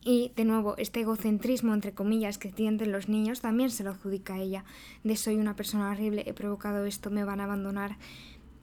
y 0.00 0.32
de 0.34 0.46
nuevo, 0.46 0.76
este 0.78 1.00
egocentrismo, 1.00 1.74
entre 1.74 1.92
comillas, 1.92 2.38
que 2.38 2.50
tienen 2.50 2.90
los 2.90 3.10
niños, 3.10 3.42
también 3.42 3.68
se 3.68 3.84
lo 3.84 3.90
adjudica 3.90 4.32
a 4.32 4.38
ella. 4.38 4.64
De 5.04 5.14
soy 5.14 5.36
una 5.36 5.56
persona 5.56 5.90
horrible, 5.90 6.24
he 6.26 6.32
provocado 6.32 6.86
esto, 6.86 7.10
me 7.10 7.22
van 7.22 7.40
a 7.40 7.44
abandonar. 7.44 7.98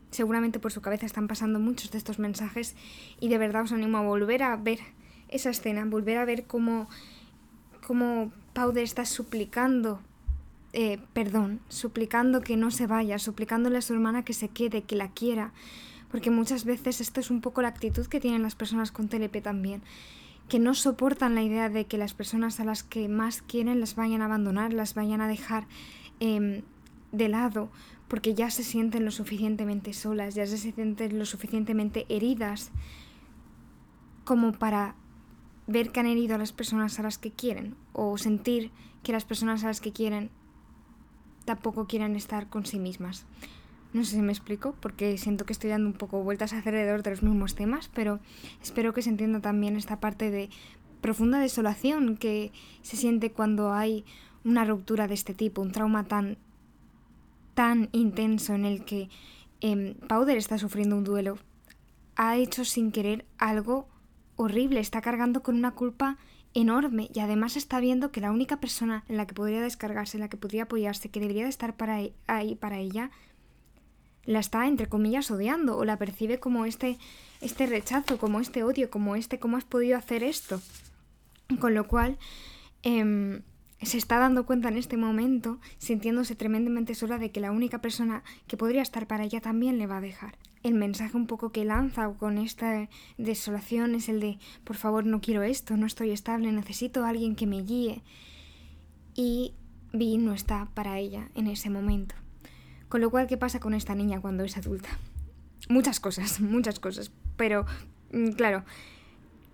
Seguramente 0.09 0.57
por 0.57 0.71
su 0.71 0.81
cabeza 0.81 1.05
están 1.05 1.27
pasando 1.27 1.59
muchos 1.59 1.91
de 1.91 1.99
estos 1.99 2.17
mensajes 2.17 2.75
y 3.19 3.27
de 3.27 3.37
verdad 3.37 3.65
os 3.65 3.71
animo 3.71 3.99
a 3.99 4.01
volver 4.01 4.41
a 4.41 4.55
ver 4.55 4.79
esa 5.27 5.51
escena, 5.51 5.85
volver 5.85 6.17
a 6.17 6.25
ver 6.25 6.45
cómo, 6.45 6.89
cómo 7.85 8.31
Powder 8.53 8.83
está 8.83 9.05
suplicando 9.05 9.99
eh, 10.73 10.99
perdón, 11.13 11.59
suplicando 11.69 12.41
que 12.41 12.57
no 12.57 12.71
se 12.71 12.87
vaya, 12.87 13.19
suplicándole 13.19 13.77
a 13.77 13.81
su 13.81 13.93
hermana 13.93 14.25
que 14.25 14.33
se 14.33 14.49
quede, 14.49 14.81
que 14.81 14.95
la 14.95 15.09
quiera, 15.09 15.53
porque 16.09 16.31
muchas 16.31 16.65
veces 16.65 16.99
esto 16.99 17.19
es 17.19 17.29
un 17.29 17.41
poco 17.41 17.61
la 17.61 17.67
actitud 17.67 18.07
que 18.07 18.19
tienen 18.19 18.41
las 18.41 18.55
personas 18.55 18.91
con 18.91 19.07
TLP 19.07 19.41
también, 19.43 19.83
que 20.49 20.57
no 20.57 20.73
soportan 20.73 21.35
la 21.35 21.43
idea 21.43 21.69
de 21.69 21.85
que 21.85 21.99
las 21.99 22.15
personas 22.15 22.59
a 22.59 22.65
las 22.65 22.81
que 22.81 23.07
más 23.07 23.43
quieren 23.43 23.79
las 23.79 23.95
vayan 23.95 24.21
a 24.21 24.25
abandonar, 24.25 24.73
las 24.73 24.95
vayan 24.95 25.21
a 25.21 25.27
dejar 25.27 25.67
em, 26.19 26.63
de 27.11 27.29
lado, 27.29 27.69
porque 28.07 28.33
ya 28.33 28.49
se 28.49 28.63
sienten 28.63 29.05
lo 29.05 29.11
suficientemente 29.11 29.93
solas, 29.93 30.33
ya 30.33 30.47
se 30.47 30.57
sienten 30.57 31.19
lo 31.19 31.25
suficientemente 31.25 32.07
heridas 32.09 32.71
como 34.23 34.53
para 34.53 34.95
ver 35.67 35.91
que 35.91 35.99
han 35.99 36.07
herido 36.07 36.35
a 36.35 36.39
las 36.39 36.51
personas 36.51 36.99
a 36.99 37.03
las 37.03 37.19
que 37.19 37.31
quieren 37.31 37.75
o 37.93 38.17
sentir 38.17 38.71
que 39.03 39.11
las 39.11 39.25
personas 39.25 39.63
a 39.63 39.67
las 39.67 39.81
que 39.81 39.91
quieren 39.91 40.31
tampoco 41.45 41.87
quieran 41.87 42.15
estar 42.15 42.49
con 42.49 42.65
sí 42.65 42.79
mismas. 42.79 43.25
No 43.93 44.03
sé 44.03 44.15
si 44.15 44.21
me 44.21 44.31
explico, 44.31 44.75
porque 44.79 45.17
siento 45.17 45.45
que 45.45 45.53
estoy 45.53 45.69
dando 45.69 45.87
un 45.87 45.93
poco 45.93 46.23
vueltas 46.23 46.51
alrededor 46.53 47.03
de 47.03 47.11
los 47.11 47.21
mismos 47.21 47.53
temas, 47.53 47.91
pero 47.93 48.19
espero 48.61 48.93
que 48.93 49.03
se 49.03 49.09
entienda 49.09 49.39
también 49.39 49.75
esta 49.75 49.99
parte 49.99 50.31
de 50.31 50.49
profunda 51.01 51.39
desolación 51.39 52.17
que 52.17 52.51
se 52.81 52.97
siente 52.97 53.31
cuando 53.31 53.71
hay 53.71 54.03
una 54.43 54.65
ruptura 54.65 55.07
de 55.07 55.13
este 55.13 55.33
tipo, 55.33 55.61
un 55.61 55.71
trauma 55.71 56.05
tan, 56.05 56.37
tan 57.53 57.89
intenso 57.91 58.55
en 58.55 58.65
el 58.65 58.83
que 58.83 59.09
eh, 59.61 59.95
Powder 60.07 60.37
está 60.37 60.57
sufriendo 60.57 60.95
un 60.95 61.03
duelo. 61.03 61.37
Ha 62.15 62.37
hecho 62.37 62.65
sin 62.65 62.91
querer 62.91 63.25
algo 63.37 63.87
horrible, 64.35 64.79
está 64.79 65.01
cargando 65.01 65.43
con 65.43 65.55
una 65.55 65.71
culpa 65.71 66.17
enorme 66.53 67.09
y 67.13 67.19
además 67.19 67.57
está 67.57 67.79
viendo 67.79 68.11
que 68.11 68.21
la 68.21 68.31
única 68.31 68.57
persona 68.57 69.03
en 69.07 69.17
la 69.17 69.25
que 69.25 69.33
podría 69.33 69.61
descargarse, 69.61 70.17
en 70.17 70.21
la 70.21 70.29
que 70.29 70.37
podría 70.37 70.63
apoyarse, 70.63 71.09
que 71.09 71.19
debería 71.19 71.43
de 71.43 71.49
estar 71.49 71.75
para 71.75 72.01
e, 72.01 72.13
ahí 72.27 72.55
para 72.55 72.79
ella, 72.79 73.11
la 74.25 74.39
está 74.39 74.67
entre 74.67 74.87
comillas 74.87 75.31
odiando 75.31 75.77
o 75.77 75.83
la 75.83 75.97
percibe 75.97 76.39
como 76.39 76.65
este 76.65 76.97
este 77.41 77.65
rechazo, 77.65 78.17
como 78.17 78.39
este 78.39 78.63
odio, 78.63 78.89
como 78.89 79.15
este 79.15 79.39
cómo 79.39 79.57
has 79.57 79.65
podido 79.65 79.97
hacer 79.97 80.23
esto. 80.23 80.61
Con 81.59 81.73
lo 81.73 81.87
cual 81.87 82.17
em, 82.83 83.41
se 83.81 83.97
está 83.97 84.17
dando 84.17 84.45
cuenta 84.45 84.69
en 84.69 84.77
este 84.77 84.95
momento, 84.95 85.59
sintiéndose 85.77 86.35
tremendamente 86.35 86.95
sola 86.95 87.17
de 87.17 87.31
que 87.31 87.41
la 87.41 87.51
única 87.51 87.79
persona 87.79 88.23
que 88.47 88.55
podría 88.55 88.81
estar 88.81 89.07
para 89.07 89.25
ella 89.25 89.41
también 89.41 89.77
le 89.77 89.87
va 89.87 89.97
a 89.97 90.01
dejar 90.01 90.37
el 90.63 90.73
mensaje 90.73 91.17
un 91.17 91.27
poco 91.27 91.51
que 91.51 91.65
lanza 91.65 92.09
con 92.13 92.37
esta 92.37 92.89
desolación 93.17 93.95
es 93.95 94.07
el 94.07 94.21
de, 94.21 94.39
por 94.63 94.77
favor, 94.77 95.05
no 95.05 95.19
quiero 95.19 95.43
esto, 95.43 95.75
no 95.75 95.85
estoy 95.85 96.11
estable, 96.11 96.51
necesito 96.51 97.03
a 97.03 97.09
alguien 97.09 97.35
que 97.35 97.47
me 97.47 97.61
guíe. 97.61 98.01
Y 99.13 99.53
Vi 99.91 100.17
no 100.17 100.33
está 100.33 100.67
para 100.73 100.97
ella 100.97 101.29
en 101.35 101.45
ese 101.47 101.69
momento. 101.69 102.15
Con 102.89 103.01
lo 103.01 103.11
cual, 103.11 103.27
¿qué 103.27 103.37
pasa 103.37 103.59
con 103.59 103.75
esta 103.75 103.93
niña 103.93 104.21
cuando 104.21 104.43
es 104.43 104.57
adulta? 104.57 104.89
Muchas 105.69 105.99
cosas, 105.99 106.39
muchas 106.41 106.79
cosas. 106.79 107.11
Pero, 107.35 107.65
mm, 108.11 108.29
claro, 108.29 108.63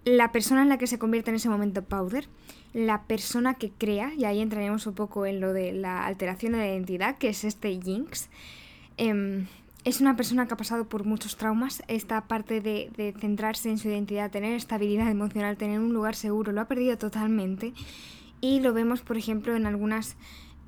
la 0.06 0.32
persona 0.32 0.62
en 0.62 0.70
la 0.70 0.78
que 0.78 0.88
se 0.88 0.98
convierte 0.98 1.32
en 1.32 1.36
ese 1.36 1.50
momento 1.50 1.84
Powder, 1.84 2.28
la 2.74 3.04
persona 3.04 3.56
que 3.56 3.72
crea, 3.72 4.14
y 4.14 4.26
ahí 4.26 4.40
entraremos 4.40 4.88
un 4.88 4.94
poco 4.94 5.26
en 5.26 5.42
lo 5.42 5.54
de 5.54 5.74
la 5.74 6.06
alteración 6.06 6.54
de 6.54 6.60
la 6.60 6.68
identidad, 6.68 7.18
que 7.18 7.30
es 7.30 7.44
este 7.44 7.82
Jinx, 7.82 8.30
eh, 8.98 9.46
es 9.90 10.02
una 10.02 10.16
persona 10.16 10.48
que 10.48 10.54
ha 10.54 10.58
pasado 10.58 10.88
por 10.88 11.04
muchos 11.04 11.36
traumas. 11.36 11.82
Esta 11.88 12.28
parte 12.28 12.62
de, 12.62 13.14
centrarse 13.20 13.72
en 13.72 13.80
su 13.80 13.90
identidad, 13.90 14.30
tener 14.30 14.54
estabilidad 14.54 15.10
emocional, 15.10 15.58
tener 15.58 15.80
un 15.80 15.94
lugar 15.94 16.16
seguro, 16.16 16.52
lo 16.52 16.62
ha 16.62 16.66
perdido 16.66 16.98
totalmente. 16.98 17.74
Y 18.40 18.60
lo 18.60 18.72
vemos, 18.72 19.02
por 19.02 19.18
ejemplo, 19.18 19.56
en 19.56 19.66
algunas 19.66 20.16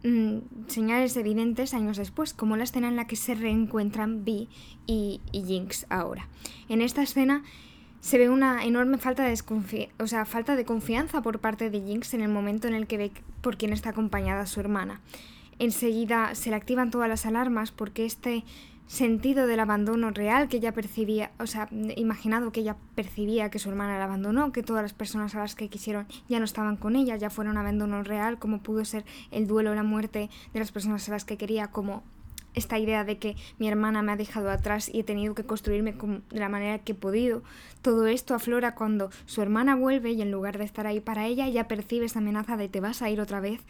mm, 0.04 0.38
señales 0.68 1.16
evidentes 1.18 1.76
años 1.76 1.98
después, 1.98 2.34
como 2.34 2.58
la 2.58 2.64
escena 2.64 2.88
en 2.88 2.96
la 2.96 3.06
que 3.06 3.16
se 3.16 3.36
reencuentran 3.36 4.26
Vi 4.26 4.50
y, 4.88 5.22
Jinx 5.32 5.86
ahora. 5.90 6.28
En 6.68 6.82
esta 6.82 7.04
escena 7.04 7.44
se 8.00 8.18
ve 8.18 8.28
una 8.28 8.66
enorme 8.66 8.98
falta 8.98 9.24
de, 9.24 9.90
o 10.00 10.08
sea, 10.08 10.26
falta 10.26 10.56
de 10.56 10.66
confianza 10.66 11.22
por 11.22 11.40
parte 11.40 11.70
de 11.70 11.80
Jinx 11.80 12.16
en 12.16 12.22
el 12.22 12.30
momento 12.30 12.68
en 12.68 12.74
el 12.74 12.88
que 12.88 12.98
ve 12.98 13.12
por 13.42 13.56
quién 13.56 13.72
está 13.72 13.92
acompañada 13.92 14.48
su 14.48 14.60
hermana. 14.60 15.00
Enseguida 15.60 16.34
se 16.34 16.50
le 16.50 16.56
activan 16.56 16.90
todas 16.90 17.08
las 17.08 17.28
alarmas 17.28 17.72
porque 17.72 18.06
este 18.06 18.44
sentido 18.92 19.48
del 19.48 19.62
abandono 19.62 20.12
real 20.12 20.50
que 20.50 20.58
ella 20.58 20.74
percibía, 20.74 21.32
o 21.40 21.48
sea, 21.48 21.70
imaginado 21.96 22.52
que 22.52 22.60
ella 22.60 22.76
percibía 22.94 23.50
que 23.50 23.58
su 23.58 23.70
hermana 23.70 23.98
la 23.98 24.04
abandonó, 24.04 24.52
que 24.52 24.64
todas 24.64 24.84
las 24.84 24.92
personas 24.92 25.34
a 25.34 25.40
las 25.40 25.56
que 25.56 25.70
quisieron 25.70 26.08
ya 26.28 26.40
no 26.40 26.46
estaban 26.46 26.76
con 26.76 26.98
ella, 26.98 27.16
ya 27.16 27.30
fuera 27.30 27.52
un 27.52 27.58
abandono 27.58 28.04
real, 28.04 28.38
como 28.38 28.62
pudo 28.62 28.84
ser 28.84 29.06
el 29.32 29.48
duelo 29.48 29.72
o 29.72 29.76
la 29.76 29.84
muerte 29.84 30.30
de 30.54 30.60
las 30.60 30.74
personas 30.74 31.08
a 31.08 31.14
las 31.14 31.24
que 31.24 31.38
quería, 31.38 31.70
como 31.70 32.04
esta 32.54 32.80
idea 32.80 33.06
de 33.06 33.18
que 33.18 33.38
mi 33.60 33.70
hermana 33.70 34.02
me 34.02 34.12
ha 34.12 34.18
dejado 34.18 34.52
atrás 34.52 34.92
y 34.94 35.00
he 35.00 35.04
tenido 35.06 35.36
que 35.36 35.46
construirme 35.46 35.94
de 35.94 36.40
la 36.40 36.50
manera 36.50 36.80
que 36.80 36.92
he 36.92 36.96
podido. 36.96 37.44
Todo 37.82 38.08
esto 38.08 38.36
aflora 38.36 38.76
cuando 38.76 39.10
su 39.26 39.42
hermana 39.42 39.74
vuelve 39.78 40.12
y 40.12 40.22
en 40.22 40.32
lugar 40.32 40.58
de 40.58 40.66
estar 40.66 40.86
ahí 40.86 41.00
para 41.00 41.28
ella, 41.28 41.48
ya 41.48 41.70
percibe 41.70 42.08
esa 42.08 42.20
amenaza 42.20 42.58
de 42.58 42.68
te 42.68 42.82
vas 42.82 43.02
a 43.02 43.10
ir 43.10 43.22
otra 43.22 43.40
vez, 43.40 43.62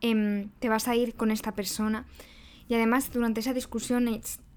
em, 0.00 0.50
te 0.60 0.68
vas 0.68 0.86
a 0.86 0.94
ir 0.94 1.16
con 1.16 1.32
esta 1.32 1.56
persona. 1.56 2.06
Y 2.68 2.74
además 2.74 3.10
durante 3.12 3.40
esa 3.40 3.52
discusión 3.52 4.06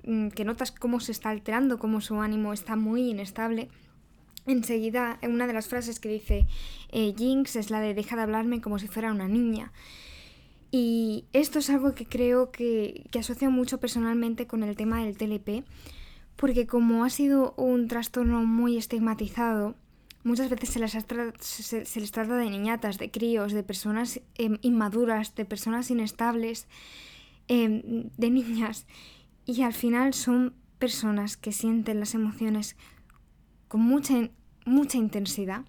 que 0.03 0.45
notas 0.45 0.71
cómo 0.71 0.99
se 0.99 1.11
está 1.11 1.29
alterando, 1.29 1.79
cómo 1.79 2.01
su 2.01 2.19
ánimo 2.19 2.53
está 2.53 2.75
muy 2.75 3.09
inestable, 3.09 3.69
enseguida 4.45 5.19
una 5.23 5.47
de 5.47 5.53
las 5.53 5.67
frases 5.67 5.99
que 5.99 6.09
dice 6.09 6.45
eh, 6.91 7.13
Jinx 7.17 7.55
es 7.55 7.69
la 7.69 7.79
de 7.79 7.93
deja 7.93 8.15
de 8.15 8.23
hablarme 8.23 8.61
como 8.61 8.79
si 8.79 8.87
fuera 8.87 9.11
una 9.11 9.27
niña. 9.27 9.71
Y 10.71 11.25
esto 11.33 11.59
es 11.59 11.69
algo 11.69 11.93
que 11.93 12.05
creo 12.05 12.51
que, 12.51 13.05
que 13.11 13.19
asocio 13.19 13.51
mucho 13.51 13.79
personalmente 13.79 14.47
con 14.47 14.63
el 14.63 14.75
tema 14.75 15.03
del 15.03 15.15
TLP, 15.15 15.63
porque 16.35 16.65
como 16.65 17.03
ha 17.03 17.09
sido 17.09 17.53
un 17.57 17.87
trastorno 17.87 18.43
muy 18.43 18.77
estigmatizado, 18.77 19.75
muchas 20.23 20.49
veces 20.49 20.69
se 20.69 20.79
les, 20.79 20.97
se, 21.39 21.99
les 21.99 22.11
trata 22.11 22.37
de 22.37 22.49
niñatas, 22.49 22.97
de 22.97 23.11
críos, 23.11 23.53
de 23.53 23.63
personas 23.63 24.19
em, 24.35 24.57
inmaduras, 24.61 25.35
de 25.35 25.45
personas 25.45 25.91
inestables, 25.91 26.67
em, 27.47 28.09
de 28.17 28.29
niñas. 28.29 28.87
Y 29.45 29.61
al 29.63 29.73
final 29.73 30.13
son 30.13 30.53
personas 30.79 31.37
que 31.37 31.51
sienten 31.51 31.99
las 31.99 32.13
emociones 32.15 32.75
con 33.67 33.81
mucha, 33.81 34.29
mucha 34.65 34.97
intensidad. 34.97 35.65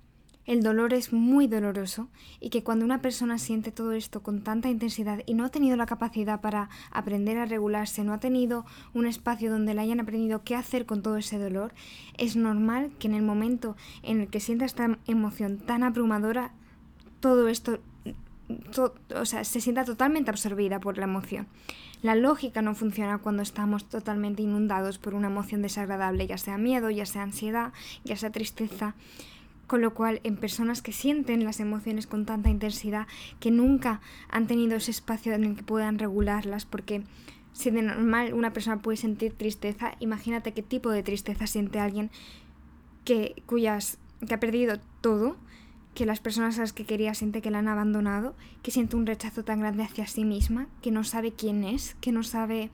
El 0.47 0.63
dolor 0.63 0.93
es 0.93 1.13
muy 1.13 1.47
doloroso 1.47 2.11
y 2.39 2.51
que 2.51 2.63
cuando 2.63 2.85
una 2.85 3.01
persona 3.01 3.39
siente 3.39 3.73
todo 3.73 3.93
esto 3.93 4.23
con 4.23 4.43
tanta 4.43 4.69
intensidad 4.69 5.23
y 5.25 5.33
no 5.33 5.47
ha 5.47 5.49
tenido 5.49 5.77
la 5.77 5.87
capacidad 5.87 6.43
para 6.43 6.69
aprender 6.91 7.39
a 7.39 7.47
regularse, 7.47 8.05
no 8.05 8.13
ha 8.13 8.21
tenido 8.21 8.67
un 8.93 9.07
espacio 9.07 9.51
donde 9.51 9.73
le 9.73 9.81
hayan 9.81 10.01
aprendido 10.01 10.45
qué 10.45 10.55
hacer 10.55 10.85
con 10.85 11.01
todo 11.03 11.17
ese 11.17 11.39
dolor, 11.39 11.73
es 12.19 12.37
normal 12.37 12.93
que 12.99 13.09
en 13.09 13.15
el 13.15 13.23
momento 13.23 13.75
en 14.03 14.21
el 14.21 14.29
que 14.29 14.41
sienta 14.41 14.67
esta 14.67 14.99
emoción 15.07 15.57
tan 15.57 15.83
abrumadora, 15.83 16.53
todo 17.21 17.49
esto 17.49 17.81
o 19.15 19.25
sea, 19.25 19.45
se 19.45 19.61
sienta 19.61 19.85
totalmente 19.85 20.31
absorbida 20.31 20.81
por 20.81 20.99
la 20.99 21.05
emoción. 21.05 21.47
La 22.03 22.15
lógica 22.15 22.61
no 22.61 22.75
funciona 22.75 23.19
cuando 23.19 23.43
estamos 23.43 23.89
totalmente 23.89 24.43
inundados 24.43 24.99
por 24.99 25.15
una 25.15 25.29
emoción 25.29 25.63
desagradable, 25.63 26.27
ya 26.27 26.37
sea 26.37 26.59
miedo, 26.59 26.91
ya 26.91 27.07
sea 27.07 27.23
ansiedad, 27.23 27.73
ya 28.05 28.17
sea 28.17 28.31
tristeza. 28.31 28.95
Con 29.67 29.81
lo 29.81 29.95
cual, 29.95 30.21
en 30.25 30.37
personas 30.37 30.83
que 30.83 30.93
sienten 30.93 31.45
las 31.45 31.61
emociones 31.61 32.07
con 32.07 32.27
tanta 32.27 32.51
intensidad, 32.51 33.07
que 33.41 33.51
nunca 33.51 34.03
han 34.29 34.47
tenido 34.47 34.77
ese 34.77 34.91
espacio 34.91 35.33
en 35.33 35.45
el 35.45 35.57
que 35.57 35.63
puedan 35.63 35.99
regularlas, 35.99 36.67
porque 36.67 37.03
si 37.55 37.71
de 37.71 37.81
normal 37.81 38.35
una 38.35 38.53
persona 38.53 38.83
puede 38.83 38.99
sentir 38.99 39.33
tristeza, 39.33 39.95
imagínate 40.01 40.53
qué 40.53 40.63
tipo 40.63 40.91
de 40.91 41.03
tristeza 41.03 41.47
siente 41.47 41.81
alguien 41.81 42.11
que, 43.07 43.43
cuyas, 43.47 43.97
que 44.27 44.35
ha 44.35 44.41
perdido 44.41 44.79
todo, 45.01 45.37
que 45.95 46.07
las 46.07 46.21
personas 46.21 46.59
a 46.59 46.63
las 46.63 46.73
que 46.73 46.85
quería 46.85 47.15
siente 47.15 47.41
que 47.41 47.51
la 47.51 47.61
han 47.61 47.69
abandonado, 47.69 48.35
que 48.63 48.71
siente 48.71 48.97
un 48.97 49.07
rechazo 49.07 49.45
tan 49.45 49.61
grande 49.61 49.85
hacia 49.85 50.07
sí 50.07 50.25
misma, 50.25 50.67
que 50.83 50.91
no 50.91 51.05
sabe 51.05 51.33
quién 51.33 51.65
es, 51.65 51.95
que 52.01 52.13
no 52.13 52.23
sabe 52.23 52.71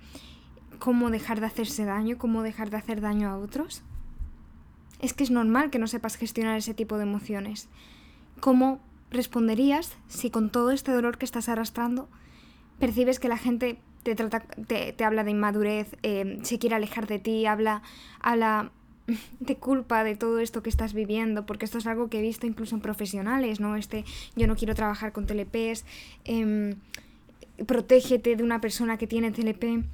cómo 0.78 1.10
dejar 1.10 1.40
de 1.40 1.46
hacerse 1.46 1.84
daño, 1.84 2.18
cómo 2.18 2.42
dejar 2.42 2.70
de 2.70 2.78
hacer 2.78 3.00
daño 3.00 3.28
a 3.28 3.36
otros. 3.36 3.82
Es 5.00 5.12
que 5.12 5.24
es 5.24 5.30
normal 5.30 5.70
que 5.70 5.78
no 5.78 5.86
sepas 5.86 6.16
gestionar 6.16 6.56
ese 6.56 6.74
tipo 6.74 6.96
de 6.96 7.04
emociones. 7.04 7.68
¿Cómo 8.40 8.80
responderías 9.10 9.96
si 10.08 10.30
con 10.30 10.50
todo 10.50 10.70
este 10.70 10.92
dolor 10.92 11.18
que 11.18 11.24
estás 11.24 11.48
arrastrando 11.48 12.08
percibes 12.78 13.20
que 13.20 13.28
la 13.28 13.36
gente 13.36 13.78
te, 14.02 14.14
trata, 14.14 14.40
te, 14.40 14.92
te 14.92 15.04
habla 15.04 15.24
de 15.24 15.32
inmadurez, 15.32 15.96
eh, 16.02 16.38
se 16.42 16.58
quiere 16.58 16.76
alejar 16.76 17.06
de 17.06 17.18
ti, 17.18 17.44
habla, 17.44 17.82
habla 18.20 18.72
de 19.40 19.56
culpa 19.56 20.04
de 20.04 20.16
todo 20.16 20.38
esto 20.40 20.62
que 20.62 20.70
estás 20.70 20.92
viviendo, 20.92 21.46
porque 21.46 21.64
esto 21.64 21.78
es 21.78 21.86
algo 21.86 22.08
que 22.08 22.18
he 22.18 22.22
visto 22.22 22.46
incluso 22.46 22.74
en 22.74 22.80
profesionales, 22.80 23.60
¿no? 23.60 23.76
Este, 23.76 24.04
yo 24.36 24.46
no 24.46 24.56
quiero 24.56 24.74
trabajar 24.74 25.12
con 25.12 25.26
TLPs, 25.26 25.84
eh, 26.24 26.74
protégete 27.66 28.36
de 28.36 28.42
una 28.42 28.60
persona 28.60 28.96
que 28.96 29.06
tiene 29.06 29.32
TLP. 29.32 29.84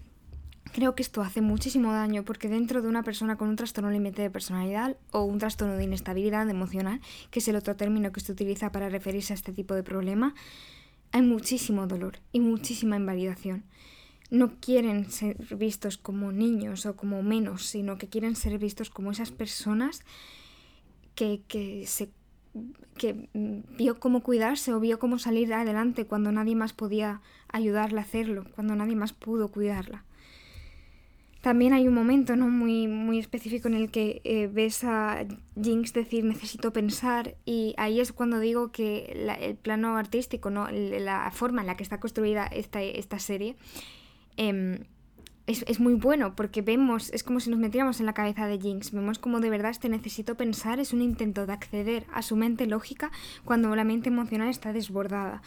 Creo 0.73 0.94
que 0.94 1.02
esto 1.02 1.23
hace 1.23 1.40
muchísimo 1.40 1.92
daño 1.92 2.25
porque 2.25 2.49
dentro 2.49 2.82
de 2.82 2.88
una 2.88 3.02
persona 3.02 3.37
con 3.37 3.49
un 3.49 3.56
trastorno 3.56 3.90
límite 3.90 4.23
de 4.23 4.30
personalidad 4.30 4.96
o 5.11 5.23
un 5.23 5.38
trastorno 5.38 5.75
de 5.75 5.85
inestabilidad 5.85 6.49
emocional, 6.50 7.00
que 7.30 7.38
es 7.38 7.49
el 7.49 7.56
otro 7.56 7.76
término 7.76 8.12
que 8.12 8.20
se 8.20 8.32
utiliza 8.32 8.73
para 8.73 8.88
referirse 8.88 9.32
a 9.32 9.37
este 9.37 9.52
tipo 9.52 9.75
de 9.75 9.82
problema, 9.82 10.35
hay 11.12 11.23
muchísimo 11.23 11.87
dolor 11.87 12.18
y 12.32 12.40
muchísima 12.40 12.96
invalidación 12.96 13.64
no 14.30 14.56
quieren 14.61 15.11
ser 15.11 15.37
vistos 15.56 15.99
como 15.99 16.33
niños 16.33 16.87
o 16.87 16.97
como 16.97 17.23
menos, 17.23 17.66
sino 17.66 17.99
que 17.99 18.09
quieren 18.09 18.37
ser 18.37 18.59
vistos 18.59 18.90
como 18.90 19.12
esas 19.12 19.30
personas 19.30 20.02
que, 21.14 21.42
que, 21.47 21.87
se, 21.87 22.11
que 22.97 23.28
vio 23.35 24.00
cómo 24.00 24.23
cuidarse 24.23 24.73
o 24.73 24.80
vio 24.80 24.99
cómo 24.99 25.18
salir 25.18 25.52
adelante 25.54 26.06
cuando 26.06 26.33
nadie 26.33 26.56
más 26.56 26.73
podía 26.73 27.21
ayudarla 27.49 28.00
a 28.00 28.04
hacerlo, 28.04 28.45
cuando 28.54 28.75
nadie 28.75 28.97
más 28.97 29.12
pudo 29.12 29.49
cuidarla. 29.49 30.04
También 31.40 31.75
hay 31.75 31.87
un 31.87 31.95
momento 31.95 32.35
¿no? 32.35 32.49
muy, 32.49 32.88
muy 32.88 33.21
específico 33.21 33.68
en 33.68 33.75
el 33.75 33.92
que 33.92 34.21
eh, 34.25 34.49
ves 34.52 34.83
a 34.83 35.25
Jinx 35.54 35.92
decir 35.92 36.25
necesito 36.25 36.73
pensar 36.73 37.37
y 37.45 37.73
ahí 37.76 38.00
es 38.00 38.12
cuando 38.12 38.40
digo 38.40 38.73
que 38.73 39.28
el 39.40 39.54
plano 39.54 39.97
artístico, 39.97 40.50
¿no? 40.50 40.66
la 40.68 41.30
forma 41.30 41.61
en 41.61 41.68
la 41.68 41.76
que 41.76 41.85
está 41.85 42.00
construida 42.00 42.47
esta, 42.47 42.83
esta 42.83 43.21
serie 43.21 43.54
Em, 44.37 44.85
es, 45.47 45.78
muy 45.78 45.95
bueno 45.95 46.35
porque 46.35 46.61
vemos, 46.61 47.12
es 47.12 47.23
como 47.23 47.38
si 47.38 47.50
nos 47.50 47.59
metiéramos 47.61 48.00
en 48.00 48.07
la 48.07 48.14
cabeza 48.14 48.47
de 48.47 48.59
Jinx, 48.59 48.90
vemos 48.90 49.19
como 49.19 49.40
de 49.40 49.49
verdad 49.49 49.71
este 49.71 49.88
necesito 49.88 50.35
pensar 50.35 50.81
es 50.81 50.93
un 50.93 51.02
intento 51.02 51.47
de 51.47 51.52
acceder 51.52 52.05
a 52.12 52.23
su 52.23 52.35
mente 52.35 52.66
lógica 52.66 53.12
cuando 53.45 53.75
la 53.76 53.85
mente 53.85 54.09
emocional 54.09 54.49
está 54.49 54.73
desbordada. 54.73 55.43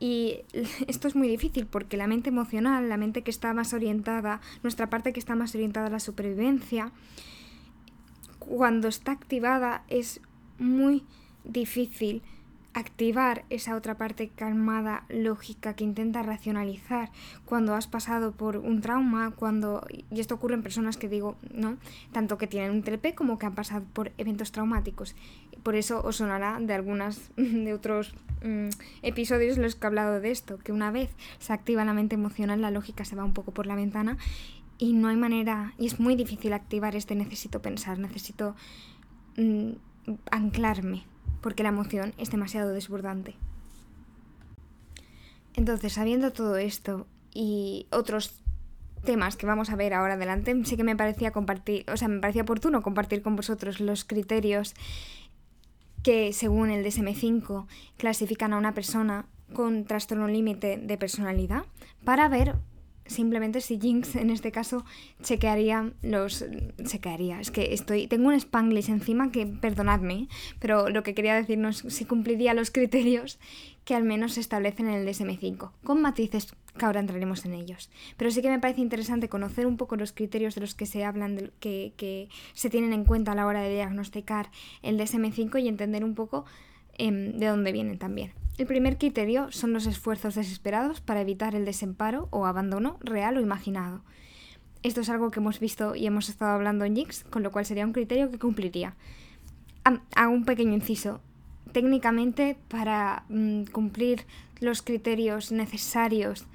Y 0.00 0.40
esto 0.86 1.08
es 1.08 1.16
muy 1.16 1.28
difícil 1.28 1.66
porque 1.66 1.96
la 1.96 2.06
mente 2.06 2.28
emocional, 2.28 2.88
la 2.88 2.98
mente 2.98 3.22
que 3.22 3.30
está 3.30 3.54
más 3.54 3.72
orientada, 3.72 4.40
nuestra 4.62 4.90
parte 4.90 5.12
que 5.12 5.20
está 5.20 5.34
más 5.34 5.54
orientada 5.54 5.86
a 5.86 5.90
la 5.90 6.00
supervivencia, 6.00 6.92
cuando 8.38 8.88
está 8.88 9.12
activada 9.12 9.84
es 9.88 10.20
muy 10.58 11.04
difícil 11.44 12.22
activar 12.74 13.44
esa 13.50 13.76
otra 13.76 13.96
parte 13.96 14.28
calmada, 14.28 15.04
lógica, 15.08 15.74
que 15.74 15.84
intenta 15.84 16.22
racionalizar 16.22 17.10
cuando 17.44 17.74
has 17.74 17.86
pasado 17.86 18.32
por 18.32 18.56
un 18.56 18.80
trauma, 18.80 19.32
cuando, 19.34 19.86
y 19.90 20.20
esto 20.20 20.34
ocurre 20.36 20.54
en 20.54 20.62
personas 20.62 20.96
que 20.96 21.08
digo, 21.08 21.36
¿no? 21.52 21.76
Tanto 22.12 22.38
que 22.38 22.46
tienen 22.46 22.70
un 22.70 22.82
TLP 22.82 23.14
como 23.14 23.38
que 23.38 23.46
han 23.46 23.54
pasado 23.54 23.84
por 23.92 24.12
eventos 24.18 24.52
traumáticos. 24.52 25.16
Por 25.62 25.74
eso 25.74 26.02
os 26.04 26.16
sonará 26.16 26.58
de 26.60 26.74
algunas 26.74 27.30
de 27.36 27.72
otros 27.72 28.14
mm, 28.44 28.68
episodios 29.02 29.58
los 29.58 29.74
que 29.74 29.86
he 29.86 29.88
hablado 29.88 30.20
de 30.20 30.30
esto, 30.30 30.58
que 30.58 30.72
una 30.72 30.90
vez 30.90 31.10
se 31.38 31.52
activa 31.52 31.84
la 31.84 31.94
mente 31.94 32.14
emocional, 32.14 32.60
la 32.60 32.70
lógica 32.70 33.04
se 33.04 33.16
va 33.16 33.24
un 33.24 33.34
poco 33.34 33.52
por 33.52 33.66
la 33.66 33.74
ventana 33.74 34.18
y 34.78 34.92
no 34.92 35.08
hay 35.08 35.16
manera, 35.16 35.74
y 35.78 35.86
es 35.86 35.98
muy 35.98 36.14
difícil 36.14 36.52
activar 36.52 36.94
este 36.94 37.16
necesito 37.16 37.60
pensar, 37.60 37.98
necesito 37.98 38.54
mm, 39.36 39.72
anclarme 40.30 41.04
porque 41.40 41.62
la 41.62 41.70
emoción 41.70 42.14
es 42.18 42.30
demasiado 42.30 42.70
desbordante. 42.70 43.34
Entonces, 45.54 45.92
sabiendo 45.92 46.32
todo 46.32 46.56
esto 46.56 47.06
y 47.34 47.86
otros 47.90 48.42
temas 49.04 49.36
que 49.36 49.46
vamos 49.46 49.70
a 49.70 49.76
ver 49.76 49.94
ahora 49.94 50.14
adelante, 50.14 50.54
sí 50.64 50.76
que 50.76 50.84
me 50.84 50.96
parecía 50.96 51.30
compartir, 51.30 51.84
o 51.90 51.96
sea, 51.96 52.08
me 52.08 52.20
parecía 52.20 52.42
oportuno 52.42 52.82
compartir 52.82 53.22
con 53.22 53.36
vosotros 53.36 53.80
los 53.80 54.04
criterios 54.04 54.74
que 56.02 56.32
según 56.32 56.70
el 56.70 56.84
DSM5 56.84 57.66
clasifican 57.96 58.52
a 58.52 58.58
una 58.58 58.74
persona 58.74 59.26
con 59.52 59.84
trastorno 59.84 60.28
límite 60.28 60.78
de 60.78 60.98
personalidad 60.98 61.64
para 62.04 62.28
ver 62.28 62.54
simplemente 63.08 63.60
si 63.60 63.80
Jinx 63.80 64.14
en 64.14 64.30
este 64.30 64.52
caso 64.52 64.84
chequearía 65.22 65.92
los 66.02 66.44
chequearía 66.84 67.40
es 67.40 67.50
que 67.50 67.74
estoy 67.74 68.06
tengo 68.06 68.28
un 68.28 68.34
spanglish 68.34 68.90
encima 68.90 69.32
que 69.32 69.46
perdonadme 69.46 70.28
pero 70.60 70.88
lo 70.88 71.02
que 71.02 71.14
quería 71.14 71.34
decirnos 71.34 71.84
si 71.88 72.04
cumpliría 72.04 72.54
los 72.54 72.70
criterios 72.70 73.38
que 73.84 73.94
al 73.94 74.04
menos 74.04 74.34
se 74.34 74.40
establecen 74.40 74.86
en 74.86 74.94
el 74.94 75.08
DSM5 75.08 75.70
con 75.82 76.02
matices 76.02 76.54
que 76.78 76.84
ahora 76.84 77.00
entraremos 77.00 77.44
en 77.44 77.54
ellos. 77.54 77.90
Pero 78.16 78.30
sí 78.30 78.42
que 78.42 78.50
me 78.50 78.58
parece 78.58 78.82
interesante 78.82 79.30
conocer 79.30 79.66
un 79.66 79.78
poco 79.78 79.96
los 79.96 80.12
criterios 80.12 80.54
de 80.54 80.60
los 80.60 80.74
que 80.74 80.84
se 80.84 81.04
hablan 81.04 81.52
que, 81.58 81.94
que 81.96 82.28
se 82.52 82.68
tienen 82.70 82.92
en 82.92 83.04
cuenta 83.04 83.32
a 83.32 83.34
la 83.34 83.46
hora 83.46 83.62
de 83.62 83.74
diagnosticar 83.74 84.50
el 84.82 84.98
DSM5 84.98 85.62
y 85.62 85.68
entender 85.68 86.04
un 86.04 86.14
poco 86.14 86.44
em, 86.98 87.38
de 87.38 87.46
dónde 87.46 87.72
vienen 87.72 87.98
también 87.98 88.32
el 88.58 88.66
primer 88.66 88.98
criterio 88.98 89.52
son 89.52 89.72
los 89.72 89.86
esfuerzos 89.86 90.34
desesperados 90.34 91.00
para 91.00 91.20
evitar 91.20 91.54
el 91.54 91.64
desamparo 91.64 92.26
o 92.32 92.44
abandono 92.44 92.98
real 93.00 93.36
o 93.36 93.40
imaginado. 93.40 94.02
Esto 94.82 95.00
es 95.00 95.08
algo 95.08 95.30
que 95.30 95.38
hemos 95.38 95.60
visto 95.60 95.94
y 95.94 96.06
hemos 96.06 96.28
estado 96.28 96.50
hablando 96.50 96.84
en 96.84 96.96
Jinx, 96.96 97.22
con 97.22 97.44
lo 97.44 97.52
cual 97.52 97.64
sería 97.64 97.86
un 97.86 97.92
criterio 97.92 98.30
que 98.32 98.38
cumpliría. 98.38 98.96
Hago 99.84 100.32
un 100.32 100.44
pequeño 100.44 100.74
inciso. 100.74 101.20
Técnicamente, 101.72 102.56
para 102.66 103.24
mm, 103.28 103.64
cumplir 103.66 104.26
los 104.60 104.82
criterios 104.82 105.52
necesarios 105.52 106.46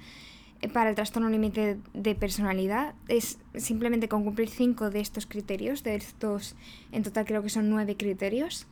eh, 0.60 0.68
para 0.68 0.90
el 0.90 0.96
trastorno 0.96 1.30
límite 1.30 1.78
de 1.94 2.14
personalidad, 2.14 2.94
es 3.08 3.38
simplemente 3.54 4.08
con 4.08 4.24
cumplir 4.24 4.50
cinco 4.50 4.90
de 4.90 5.00
estos 5.00 5.24
criterios, 5.24 5.82
de 5.82 5.94
estos, 5.94 6.54
en 6.92 7.02
total 7.02 7.24
creo 7.24 7.42
que 7.42 7.48
son 7.48 7.70
nueve 7.70 7.96
criterios, 7.96 8.66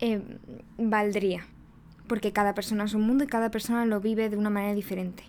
eh, 0.00 0.20
valdría 0.76 1.46
porque 2.08 2.32
cada 2.32 2.54
persona 2.54 2.84
es 2.84 2.94
un 2.94 3.02
mundo 3.02 3.24
y 3.24 3.28
cada 3.28 3.50
persona 3.50 3.86
lo 3.86 4.00
vive 4.00 4.30
de 4.30 4.36
una 4.36 4.50
manera 4.50 4.74
diferente. 4.74 5.22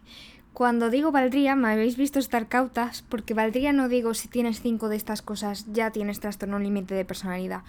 Cuando 0.53 0.89
digo 0.89 1.12
valdría, 1.12 1.55
me 1.55 1.69
habéis 1.69 1.95
visto 1.95 2.17
estar 2.17 2.47
cautas, 2.47 3.03
porque 3.08 3.34
valdría 3.34 3.71
no 3.71 3.88
digo 3.88 4.13
si 4.13 4.27
tienes 4.27 4.62
cinco 4.62 4.89
de 4.89 4.95
estas 4.95 5.21
cosas 5.21 5.65
ya 5.71 5.91
tienes 5.91 6.19
trastorno 6.19 6.58
límite 6.58 6.95
de 6.95 7.05
personalidad. 7.05 7.62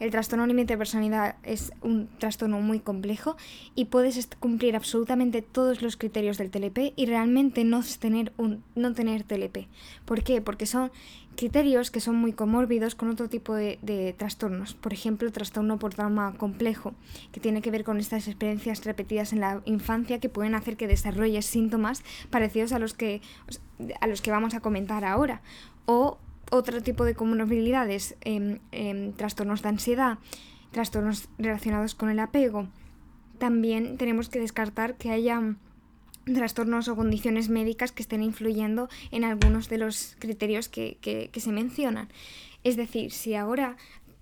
El 0.00 0.10
trastorno 0.10 0.46
límite 0.46 0.72
de 0.72 0.78
personalidad 0.78 1.36
es 1.44 1.72
un 1.80 2.08
trastorno 2.18 2.60
muy 2.60 2.80
complejo 2.80 3.36
y 3.76 3.84
puedes 3.84 4.28
cumplir 4.40 4.74
absolutamente 4.74 5.42
todos 5.42 5.82
los 5.82 5.96
criterios 5.96 6.38
del 6.38 6.50
TLP 6.50 6.94
y 6.96 7.06
realmente 7.06 7.62
no 7.62 7.82
tener, 8.00 8.32
un, 8.36 8.64
no 8.74 8.94
tener 8.94 9.22
TLP. 9.22 9.68
¿Por 10.04 10.24
qué? 10.24 10.40
Porque 10.40 10.66
son 10.66 10.90
criterios 11.36 11.90
que 11.90 12.00
son 12.00 12.16
muy 12.16 12.32
comórbidos 12.32 12.94
con 12.94 13.08
otro 13.10 13.28
tipo 13.28 13.54
de, 13.54 14.14
trastornos. 14.18 14.74
Por 14.74 14.92
ejemplo, 14.92 15.30
trastorno 15.32 15.78
por 15.78 15.94
trauma 15.94 16.34
complejo, 16.36 16.94
que 17.32 17.40
tiene 17.40 17.62
que 17.62 17.70
ver 17.70 17.84
con 17.84 17.98
estas 17.98 18.28
experiencias 18.28 18.84
repetidas 18.84 19.32
en 19.32 19.40
la 19.40 19.62
infancia 19.64 20.20
que 20.20 20.28
pueden 20.28 20.54
hacer 20.54 20.76
que 20.76 20.86
desarrolles 20.86 21.46
síntomas 21.46 22.02
parecidos 22.30 22.72
a 22.72 22.78
los 22.78 22.94
que, 22.94 23.20
a 24.00 24.06
los 24.06 24.22
que 24.22 24.30
vamos 24.30 24.54
a 24.54 24.60
comentar 24.60 25.04
ahora. 25.04 25.42
O 25.86 26.18
otro 26.50 26.82
tipo 26.82 27.04
de 27.04 27.14
comorbilidades, 27.14 28.16
em, 28.20 28.58
trastornos 29.16 29.62
de 29.62 29.68
ansiedad, 29.70 30.18
trastornos 30.70 31.28
relacionados 31.38 31.94
con 31.94 32.10
el 32.10 32.18
apego. 32.18 32.68
También 33.38 33.96
tenemos 33.96 34.28
que 34.28 34.38
descartar 34.38 34.96
que 34.96 35.10
haya 35.10 35.56
trastornos 36.24 36.88
o 36.88 36.96
condiciones 36.96 37.48
médicas 37.48 37.92
que 37.92 38.02
estén 38.02 38.22
influyendo 38.22 38.88
en 39.10 39.24
algunos 39.24 39.68
de 39.68 39.78
los 39.78 40.16
criterios 40.18 40.68
que, 40.68 41.30
se 41.34 41.52
mencionan. 41.52 42.08
Es 42.64 42.76
decir, 42.76 43.10
si 43.10 43.34
ahora 43.34 43.76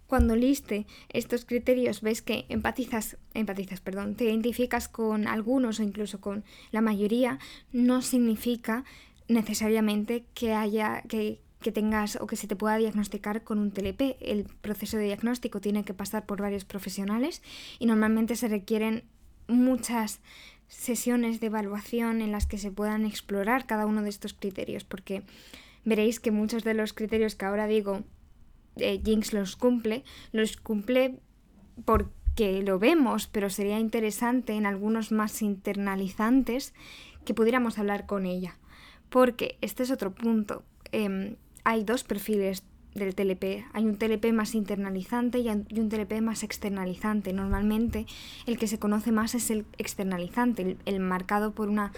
cuando 0.06 0.34
liste 0.34 0.86
estos 1.10 1.44
criterios 1.44 2.00
ves 2.00 2.20
que 2.20 2.44
empatizas, 2.48 3.16
empatizas, 3.32 3.80
perdón, 3.80 4.16
te 4.16 4.24
identificas 4.24 4.88
con 4.88 5.28
algunos 5.28 5.78
o 5.78 5.84
incluso 5.84 6.20
con 6.20 6.44
la 6.72 6.80
mayoría, 6.80 7.38
no 7.72 8.02
significa 8.02 8.84
necesariamente 9.28 10.24
que 10.34 10.52
haya 10.52 11.02
que, 11.02 11.38
que 11.62 11.70
tengas 11.70 12.16
o 12.16 12.26
que 12.26 12.34
se 12.34 12.48
te 12.48 12.56
pueda 12.56 12.76
diagnosticar 12.76 13.44
con 13.44 13.60
un 13.60 13.70
TLP. 13.70 14.16
El 14.20 14.46
proceso 14.60 14.96
de 14.96 15.04
diagnóstico 15.04 15.60
tiene 15.60 15.84
que 15.84 15.94
pasar 15.94 16.26
por 16.26 16.40
varios 16.40 16.64
profesionales 16.64 17.40
y 17.78 17.86
normalmente 17.86 18.34
se 18.34 18.48
requieren 18.48 19.04
muchas 19.46 20.20
sesiones 20.70 21.40
de 21.40 21.48
evaluación 21.48 22.22
en 22.22 22.32
las 22.32 22.46
que 22.46 22.56
se 22.56 22.70
puedan 22.70 23.04
explorar 23.04 23.66
cada 23.66 23.86
uno 23.86 24.02
de 24.02 24.08
estos 24.08 24.34
criterios, 24.34 24.84
porque 24.84 25.24
veréis 25.84 26.20
que 26.20 26.30
muchos 26.30 26.62
de 26.64 26.74
los 26.74 26.92
criterios 26.92 27.34
que 27.34 27.44
ahora 27.44 27.66
digo 27.66 28.04
eh, 28.76 29.00
Jinx 29.04 29.32
los 29.32 29.56
cumple, 29.56 30.04
los 30.32 30.56
cumple 30.56 31.18
porque 31.84 32.62
lo 32.62 32.78
vemos, 32.78 33.26
pero 33.26 33.50
sería 33.50 33.80
interesante 33.80 34.54
en 34.54 34.64
algunos 34.64 35.10
más 35.10 35.42
internalizantes 35.42 36.72
que 37.24 37.34
pudiéramos 37.34 37.78
hablar 37.78 38.06
con 38.06 38.24
ella. 38.24 38.56
Porque 39.08 39.58
este 39.60 39.82
es 39.82 39.90
otro 39.90 40.14
punto. 40.14 40.62
Em, 40.92 41.36
hay 41.64 41.82
dos 41.82 42.04
perfiles 42.04 42.62
del 42.94 43.14
TLP. 43.14 43.64
Hay 43.72 43.84
un 43.84 43.96
TLP 43.96 44.32
más 44.32 44.54
internalizante 44.54 45.38
y 45.38 45.48
un 45.48 45.88
TLP 45.88 46.20
más 46.20 46.42
externalizante. 46.42 47.32
Normalmente 47.32 48.06
el 48.46 48.58
que 48.58 48.66
se 48.66 48.78
conoce 48.78 49.12
más 49.12 49.34
es 49.34 49.50
el 49.50 49.64
externalizante, 49.78 50.76
el, 50.84 51.00
marcado 51.00 51.52
por 51.52 51.68
una 51.68 51.92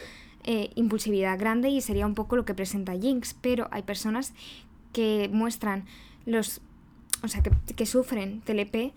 eh, 0.45 0.71
impulsividad 0.75 1.39
grande 1.39 1.71
y 1.71 1.81
sería 1.81 2.07
un 2.07 2.15
poco 2.15 2.37
lo 2.37 2.45
que 2.45 2.55
presenta 2.55 2.99
Jinx, 2.99 3.35
pero 3.41 3.69
hay 3.71 3.83
personas 3.83 4.35
que 4.93 5.31
muestran 5.33 5.85
los, 6.27 6.61
o 7.23 7.29
sea, 7.29 7.43
que, 7.43 7.51
que 7.75 7.87
sufren 7.87 8.41
TLP 8.43 8.93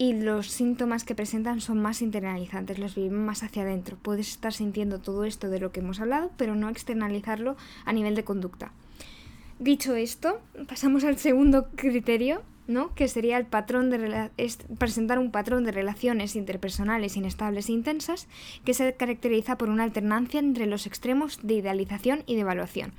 y 0.00 0.14
los 0.14 0.46
síntomas 0.46 1.04
que 1.04 1.14
presentan 1.14 1.60
son 1.60 1.78
más 1.80 2.00
internalizantes, 2.00 2.78
los 2.78 2.94
viven 2.94 3.22
más 3.22 3.42
hacia 3.42 3.62
adentro. 3.62 3.98
Puedes 4.00 4.30
estar 4.30 4.54
sintiendo 4.54 4.98
todo 4.98 5.24
esto 5.24 5.50
de 5.50 5.60
lo 5.60 5.72
que 5.72 5.80
hemos 5.80 6.00
hablado, 6.00 6.30
pero 6.38 6.54
no 6.54 6.70
externalizarlo 6.70 7.56
a 7.84 7.92
nivel 7.92 8.14
de 8.14 8.24
conducta. 8.24 8.72
Dicho 9.60 9.94
esto, 9.94 10.40
pasamos 10.66 11.04
al 11.04 11.18
segundo 11.18 11.68
criterio, 11.76 12.42
¿no? 12.66 12.94
que 12.94 13.08
sería 13.08 13.36
el 13.36 13.44
patrón 13.44 13.90
de 13.90 14.30
presentar 14.78 15.18
un 15.18 15.30
patrón 15.30 15.64
de 15.64 15.70
relaciones 15.70 16.34
interpersonales 16.34 17.18
inestables 17.18 17.68
e 17.68 17.72
intensas 17.72 18.26
que 18.64 18.72
se 18.72 18.94
caracteriza 18.94 19.58
por 19.58 19.68
una 19.68 19.84
alternancia 19.84 20.40
entre 20.40 20.64
los 20.64 20.86
extremos 20.86 21.40
de 21.42 21.54
idealización 21.54 22.22
y 22.24 22.36
de 22.36 22.40
evaluación. 22.40 22.94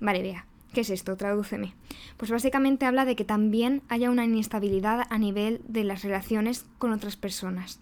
Vale, 0.00 0.22
vea. 0.22 0.46
¿Qué 0.72 0.80
es 0.80 0.88
esto? 0.88 1.14
Tradúceme. 1.18 1.74
Pues 2.16 2.30
básicamente 2.30 2.86
habla 2.86 3.04
de 3.04 3.14
que 3.14 3.24
también 3.26 3.82
haya 3.90 4.08
una 4.08 4.24
inestabilidad 4.24 5.06
a 5.10 5.18
nivel 5.18 5.60
de 5.68 5.84
las 5.84 6.02
relaciones 6.02 6.64
con 6.78 6.92
otras 6.92 7.16
personas 7.16 7.80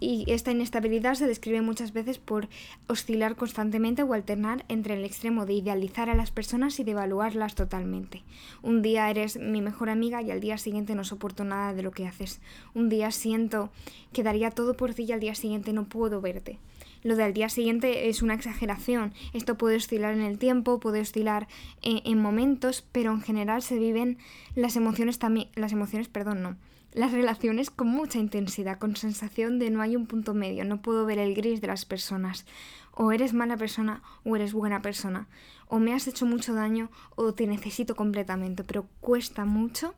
y 0.00 0.24
esta 0.28 0.52
inestabilidad 0.52 1.14
se 1.14 1.26
describe 1.26 1.60
muchas 1.60 1.92
veces 1.92 2.18
por 2.18 2.48
oscilar 2.86 3.36
constantemente 3.36 4.02
o 4.02 4.14
alternar 4.14 4.64
entre 4.68 4.94
el 4.94 5.04
extremo 5.04 5.44
de 5.44 5.52
idealizar 5.52 6.08
a 6.08 6.14
las 6.14 6.30
personas 6.30 6.80
y 6.80 6.84
de 6.84 6.92
evaluarlas 6.92 7.54
totalmente. 7.54 8.22
Un 8.62 8.80
día 8.80 9.10
eres 9.10 9.38
mi 9.38 9.60
mejor 9.60 9.90
amiga 9.90 10.22
y 10.22 10.30
al 10.30 10.40
día 10.40 10.56
siguiente 10.56 10.94
no 10.94 11.04
soporto 11.04 11.44
nada 11.44 11.74
de 11.74 11.82
lo 11.82 11.90
que 11.90 12.06
haces. 12.06 12.40
Un 12.74 12.88
día 12.88 13.10
siento 13.10 13.70
que 14.12 14.22
daría 14.22 14.50
todo 14.50 14.74
por 14.74 14.94
ti 14.94 15.04
y 15.04 15.12
al 15.12 15.20
día 15.20 15.34
siguiente 15.34 15.72
no 15.72 15.84
puedo 15.84 16.20
verte. 16.20 16.58
Lo 17.02 17.14
del 17.14 17.32
día 17.32 17.48
siguiente 17.48 18.08
es 18.08 18.22
una 18.22 18.34
exageración. 18.34 19.12
Esto 19.32 19.56
puede 19.56 19.76
oscilar 19.76 20.14
en 20.14 20.22
el 20.22 20.38
tiempo, 20.38 20.80
puede 20.80 21.00
oscilar 21.00 21.46
en, 21.82 22.00
en 22.04 22.18
momentos, 22.18 22.84
pero 22.92 23.12
en 23.12 23.20
general 23.20 23.62
se 23.62 23.78
viven 23.78 24.18
las 24.54 24.74
emociones 24.74 25.18
también, 25.18 25.48
las 25.54 25.72
emociones, 25.72 26.08
perdón, 26.08 26.42
no 26.42 26.56
las 26.92 27.12
relaciones 27.12 27.70
con 27.70 27.88
mucha 27.88 28.18
intensidad, 28.18 28.78
con 28.78 28.96
sensación 28.96 29.58
de 29.58 29.70
no 29.70 29.82
hay 29.82 29.96
un 29.96 30.06
punto 30.06 30.34
medio, 30.34 30.64
no 30.64 30.80
puedo 30.80 31.04
ver 31.04 31.18
el 31.18 31.34
gris 31.34 31.60
de 31.60 31.66
las 31.66 31.84
personas. 31.84 32.46
O 32.92 33.12
eres 33.12 33.34
mala 33.34 33.56
persona 33.56 34.02
o 34.24 34.34
eres 34.34 34.52
buena 34.52 34.82
persona. 34.82 35.28
O 35.68 35.78
me 35.78 35.94
has 35.94 36.08
hecho 36.08 36.26
mucho 36.26 36.54
daño 36.54 36.90
o 37.14 37.34
te 37.34 37.46
necesito 37.46 37.94
completamente, 37.94 38.64
pero 38.64 38.86
cuesta 39.00 39.44
mucho 39.44 39.94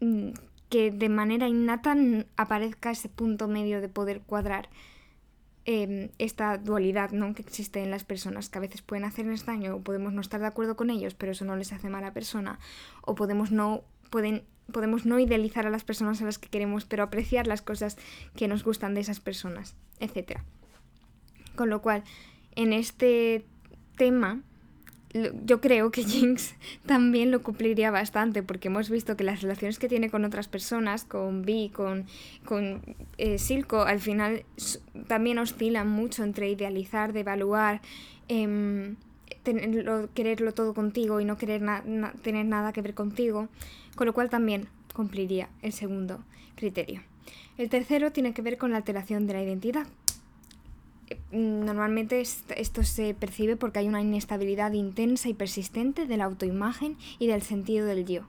mm, 0.00 0.30
que 0.68 0.90
de 0.90 1.08
manera 1.08 1.48
innata 1.48 1.96
aparezca 2.36 2.90
ese 2.90 3.08
punto 3.08 3.48
medio 3.48 3.80
de 3.80 3.88
poder 3.88 4.20
cuadrar 4.20 4.68
em, 5.64 6.10
esta 6.18 6.58
dualidad 6.58 7.10
¿no? 7.12 7.34
que 7.34 7.42
existe 7.42 7.82
en 7.82 7.90
las 7.90 8.04
personas, 8.04 8.48
que 8.48 8.58
a 8.58 8.60
veces 8.60 8.82
pueden 8.82 9.04
hacernos 9.04 9.44
daño 9.46 9.76
o 9.76 9.80
podemos 9.80 10.12
no 10.12 10.20
estar 10.20 10.40
de 10.40 10.46
acuerdo 10.46 10.76
con 10.76 10.90
ellos, 10.90 11.14
pero 11.14 11.32
eso 11.32 11.44
no 11.44 11.56
les 11.56 11.72
hace 11.72 11.88
mala 11.88 12.12
persona, 12.12 12.58
o 13.02 13.14
podemos 13.14 13.50
no, 13.52 13.82
pueden 14.10 14.44
podemos 14.72 15.06
no 15.06 15.18
idealizar 15.18 15.66
a 15.66 15.70
las 15.70 15.84
personas 15.84 16.20
a 16.22 16.24
las 16.24 16.38
que 16.38 16.48
queremos, 16.48 16.84
pero 16.84 17.02
apreciar 17.02 17.46
las 17.46 17.62
cosas 17.62 17.96
que 18.36 18.48
nos 18.48 18.64
gustan 18.64 18.94
de 18.94 19.00
esas 19.00 19.20
personas, 19.20 19.74
etc. 20.00 20.40
Con 21.54 21.70
lo 21.70 21.82
cual, 21.82 22.02
en 22.56 22.72
este 22.72 23.44
tema, 23.96 24.40
yo 25.44 25.60
creo 25.60 25.90
que 25.90 26.02
Jinx 26.04 26.54
también 26.86 27.30
lo 27.30 27.42
cumpliría 27.42 27.90
bastante, 27.90 28.42
porque 28.42 28.68
hemos 28.68 28.90
visto 28.90 29.16
que 29.16 29.24
las 29.24 29.42
relaciones 29.42 29.78
que 29.78 29.88
tiene 29.88 30.10
con 30.10 30.24
otras 30.24 30.48
personas, 30.48 31.04
con 31.04 31.42
Vi, 31.42 31.68
con, 31.68 32.06
con 32.44 32.82
eh, 33.18 33.38
Silco, 33.38 33.82
al 33.82 34.00
final 34.00 34.44
también 35.06 35.38
oscilan 35.38 35.88
mucho 35.88 36.24
entre 36.24 36.50
idealizar, 36.50 37.12
devaluar, 37.12 37.80
eh, 38.28 38.94
quererlo 40.14 40.52
todo 40.52 40.74
contigo 40.74 41.20
y 41.20 41.24
no 41.24 41.36
querer 41.36 41.62
tener 42.22 42.46
nada 42.46 42.72
que 42.72 42.82
ver 42.82 42.94
contigo 42.94 43.48
con 43.94 44.06
lo 44.06 44.14
cual 44.14 44.30
también 44.30 44.68
cumpliría 44.94 45.48
el 45.62 45.72
segundo 45.72 46.22
criterio. 46.54 47.02
El 47.58 47.68
tercero 47.68 48.12
tiene 48.12 48.32
que 48.32 48.42
ver 48.42 48.58
con 48.58 48.70
la 48.70 48.78
alteración 48.78 49.26
de 49.26 49.34
la 49.34 49.42
identidad. 49.42 49.86
Eh, 51.08 51.18
normalmente 51.32 52.20
esto 52.20 52.82
se 52.82 53.14
percibe 53.14 53.56
porque 53.56 53.80
hay 53.80 53.88
una 53.88 54.00
inestabilidad 54.00 54.72
intensa 54.72 55.28
y 55.28 55.34
persistente 55.34 56.06
de 56.06 56.16
la 56.16 56.24
autoimagen 56.24 56.96
y 57.18 57.26
del 57.26 57.42
sentido 57.42 57.86
del 57.86 58.06
yo. 58.06 58.22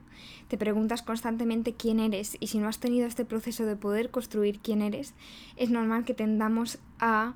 Te 0.48 0.58
preguntas 0.58 1.02
constantemente 1.02 1.74
quién 1.74 2.00
eres 2.00 2.36
y 2.40 2.48
si 2.48 2.58
no 2.58 2.68
has 2.68 2.78
tenido 2.78 3.06
este 3.06 3.24
proceso 3.24 3.64
de 3.64 3.76
poder 3.76 4.10
construir 4.10 4.60
quién 4.60 4.82
eres, 4.82 5.14
es 5.56 5.70
normal 5.70 6.04
que 6.04 6.14
tendamos 6.14 6.78
a 6.98 7.34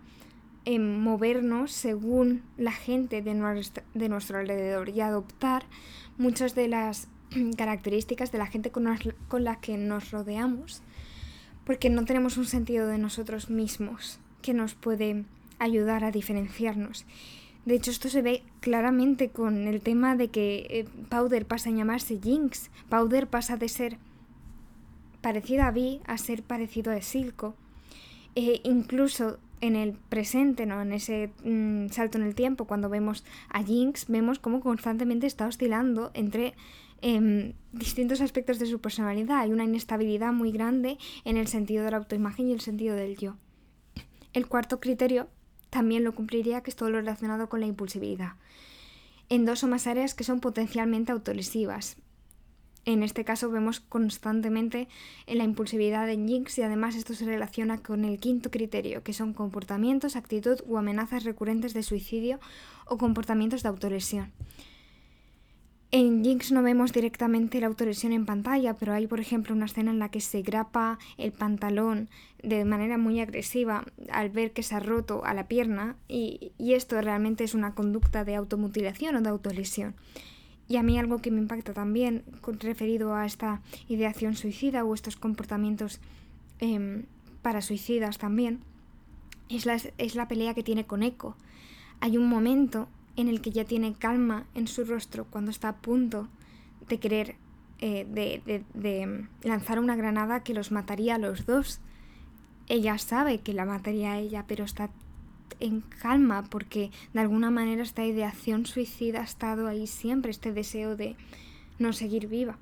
em, 0.65 1.01
movernos 1.01 1.73
según 1.73 2.43
la 2.59 2.73
gente 2.73 3.23
de 3.23 3.35
nuestro 4.09 4.39
alrededor 4.39 4.91
y 4.91 5.01
adoptar 5.01 5.65
muchas 6.19 6.55
de 6.55 6.69
las 6.69 7.09
características 7.57 8.33
de 8.33 8.39
la 8.39 8.47
gente 8.47 8.71
con, 8.71 8.85
la 9.45 9.61
que 9.61 9.77
nos 9.77 10.11
rodeamos, 10.11 10.83
porque 11.65 11.91
no 11.91 12.05
tenemos 12.05 12.37
un 12.37 12.47
sentido 12.47 12.87
de 12.87 12.99
nosotros 12.99 13.51
mismos 13.51 14.19
que 14.43 14.55
nos 14.55 14.75
puede 14.75 15.25
ayudar 15.59 16.05
a 16.05 16.11
diferenciarnos. 16.11 17.05
De 17.65 17.75
hecho, 17.75 17.91
esto 17.91 18.09
se 18.09 18.23
ve 18.23 18.43
claramente 18.61 19.29
con 19.29 19.67
el 19.67 19.83
tema 19.83 20.17
de 20.17 20.29
que 20.29 20.67
eh, 20.71 20.85
Powder 21.11 21.45
pasa 21.45 21.69
a 21.69 21.73
llamarse 21.73 22.19
Jinx. 22.23 22.71
Powder 22.89 23.27
pasa 23.27 23.57
de 23.57 23.69
ser 23.69 23.99
parecida 25.21 25.67
a 25.67 25.71
Vi 25.71 26.01
a 26.07 26.17
ser 26.17 26.43
parecido 26.43 26.93
a 26.93 27.03
Silco. 27.03 27.55
E 28.35 28.61
incluso 28.65 29.39
en 29.61 29.77
el 29.77 29.93
presente, 29.93 30.67
¿no? 30.67 30.81
en 30.81 30.93
ese 30.93 31.31
mm, 31.45 31.89
salto 31.89 32.19
en 32.19 32.25
el 32.25 32.35
tiempo, 32.35 32.67
cuando 32.67 32.89
vemos 32.89 33.25
a 33.49 33.63
Jinx, 33.63 34.07
vemos 34.09 34.39
cómo 34.39 34.61
constantemente 34.61 35.27
está 35.27 35.47
oscilando 35.47 36.11
entre 36.15 36.55
Em, 37.01 37.53
distintos 37.73 38.21
aspectos 38.21 38.59
de 38.59 38.67
su 38.67 38.81
personalidad. 38.81 39.39
Hay 39.41 39.53
una 39.53 39.65
inestabilidad 39.65 40.33
muy 40.33 40.51
grande 40.51 40.99
en 41.25 41.37
el 41.37 41.47
sentido 41.47 41.85
de 41.85 41.93
la 41.93 41.99
autoimagen 41.99 42.49
y 42.49 42.53
el 42.53 42.61
sentido 42.61 42.97
del 42.97 43.17
yo. 43.17 43.37
El 44.33 44.49
cuarto 44.49 44.81
criterio 44.81 45.29
también 45.71 46.03
lo 46.03 46.15
cumpliría, 46.15 46.63
que 46.63 46.71
es 46.71 46.77
todo 46.77 46.91
lo 46.91 46.99
relacionado 46.99 47.49
con 47.49 47.61
la 47.61 47.67
impulsividad. 47.67 48.33
En 49.29 49.45
dos 49.45 49.63
o 49.63 49.69
más 49.69 49.87
áreas 49.87 50.15
que 50.15 50.25
son 50.25 50.41
potencialmente 50.41 51.13
autolesivas. 51.13 51.97
En 52.85 53.03
este 53.03 53.25
caso 53.25 53.51
vemos 53.51 53.81
constantemente 53.81 54.89
en 55.27 55.39
la 55.39 55.45
impulsividad 55.45 56.09
en 56.09 56.27
Jinx 56.27 56.59
y 56.59 56.63
además 56.63 56.97
esto 56.97 57.13
se 57.13 57.27
relaciona 57.27 57.83
con 57.83 58.07
el 58.07 58.19
quinto 58.19 58.51
criterio, 58.51 59.03
que 59.03 59.13
son 59.13 59.35
comportamientos, 59.35 60.17
actitud 60.17 60.61
o 60.67 60.79
amenazas 60.79 61.25
recurrentes 61.25 61.75
de 61.75 61.83
suicidio 61.83 62.41
o 62.87 62.97
comportamientos 62.97 63.63
de 63.63 63.69
autolesión. 63.69 64.33
En 65.91 66.23
Jinx 66.23 66.53
no 66.53 66.63
vemos 66.63 66.93
directamente 66.93 67.61
la 67.61 67.67
autolesión 67.67 68.13
en 68.13 68.27
pantalla, 68.27 68.75
pero 68.75 68.93
hay, 68.93 69.07
por 69.07 69.21
ejemplo, 69.21 69.55
una 69.55 69.65
escena 69.65 69.91
en 69.91 69.99
la 69.99 70.11
que 70.11 70.21
se 70.21 70.43
grapa 70.43 70.99
el 71.17 71.33
pantalón 71.33 72.11
de 72.43 72.67
manera 72.67 72.99
muy 72.99 73.21
agresiva 73.21 73.87
al 74.11 74.29
ver 74.29 74.53
que 74.53 74.63
se 74.63 74.75
ha 74.75 74.81
roto 74.81 75.25
a 75.25 75.33
la 75.33 75.49
pierna 75.49 75.97
y, 76.07 76.53
esto 76.59 77.01
realmente 77.01 77.45
es 77.45 77.55
una 77.55 77.75
conducta 77.75 78.25
de 78.25 78.35
automutilación 78.35 79.17
o 79.17 79.23
de 79.23 79.31
autolesión. 79.31 79.95
Y 80.69 80.77
a 80.77 80.83
mí 80.83 80.99
algo 80.99 81.23
que 81.23 81.31
me 81.31 81.41
impacta 81.41 81.73
también 81.73 82.23
referido 82.61 83.15
a 83.15 83.25
esta 83.25 83.63
ideación 83.89 84.37
suicida 84.37 84.85
o 84.85 84.93
estos 84.93 85.17
comportamientos 85.17 86.01
em, 86.59 87.05
para 87.41 87.63
suicidas 87.63 88.19
también 88.19 88.61
es 89.49 89.65
la, 89.65 89.81
es 89.97 90.15
la 90.15 90.29
pelea 90.29 90.53
que 90.53 90.63
tiene 90.63 90.85
con 90.85 91.03
Echo. 91.03 91.35
Hay 92.01 92.19
un 92.19 92.29
momento 92.29 92.89
en 93.19 93.29
el 93.29 93.41
que 93.41 93.51
ya 93.51 93.65
tiene 93.65 93.95
calma 93.95 94.47
en 94.55 94.69
su 94.69 94.85
rostro 94.85 95.25
cuando 95.25 95.51
está 95.51 95.69
a 95.71 95.77
punto 95.77 96.29
de 96.89 97.01
querer 97.01 97.35
eh, 97.81 98.07
de, 98.09 98.65
de, 98.75 99.27
lanzar 99.43 99.81
una 99.81 99.97
granada 99.97 100.45
que 100.45 100.55
los 100.55 100.71
mataría 100.71 101.17
a 101.17 101.19
los 101.19 101.45
dos. 101.45 101.81
Ella 102.69 102.97
sabe 102.99 103.41
que 103.41 103.53
la 103.55 103.65
mataría 103.65 104.13
a 104.13 104.19
ella, 104.19 104.45
pero 104.47 104.65
está 104.65 104.91
en 105.59 105.81
calma 105.81 106.45
porque 106.49 106.93
de 107.13 107.21
alguna 107.21 107.51
manera 107.51 107.83
esta 107.83 108.05
ideación 108.05 108.67
suicida 108.67 109.21
ha 109.21 109.25
estado 109.25 109.67
ahí 109.67 109.89
siempre, 109.89 110.31
este 110.31 110.53
deseo 110.53 110.95
de 110.95 111.17
no 111.81 111.93
seguir 111.93 112.29
viva. 112.29 112.57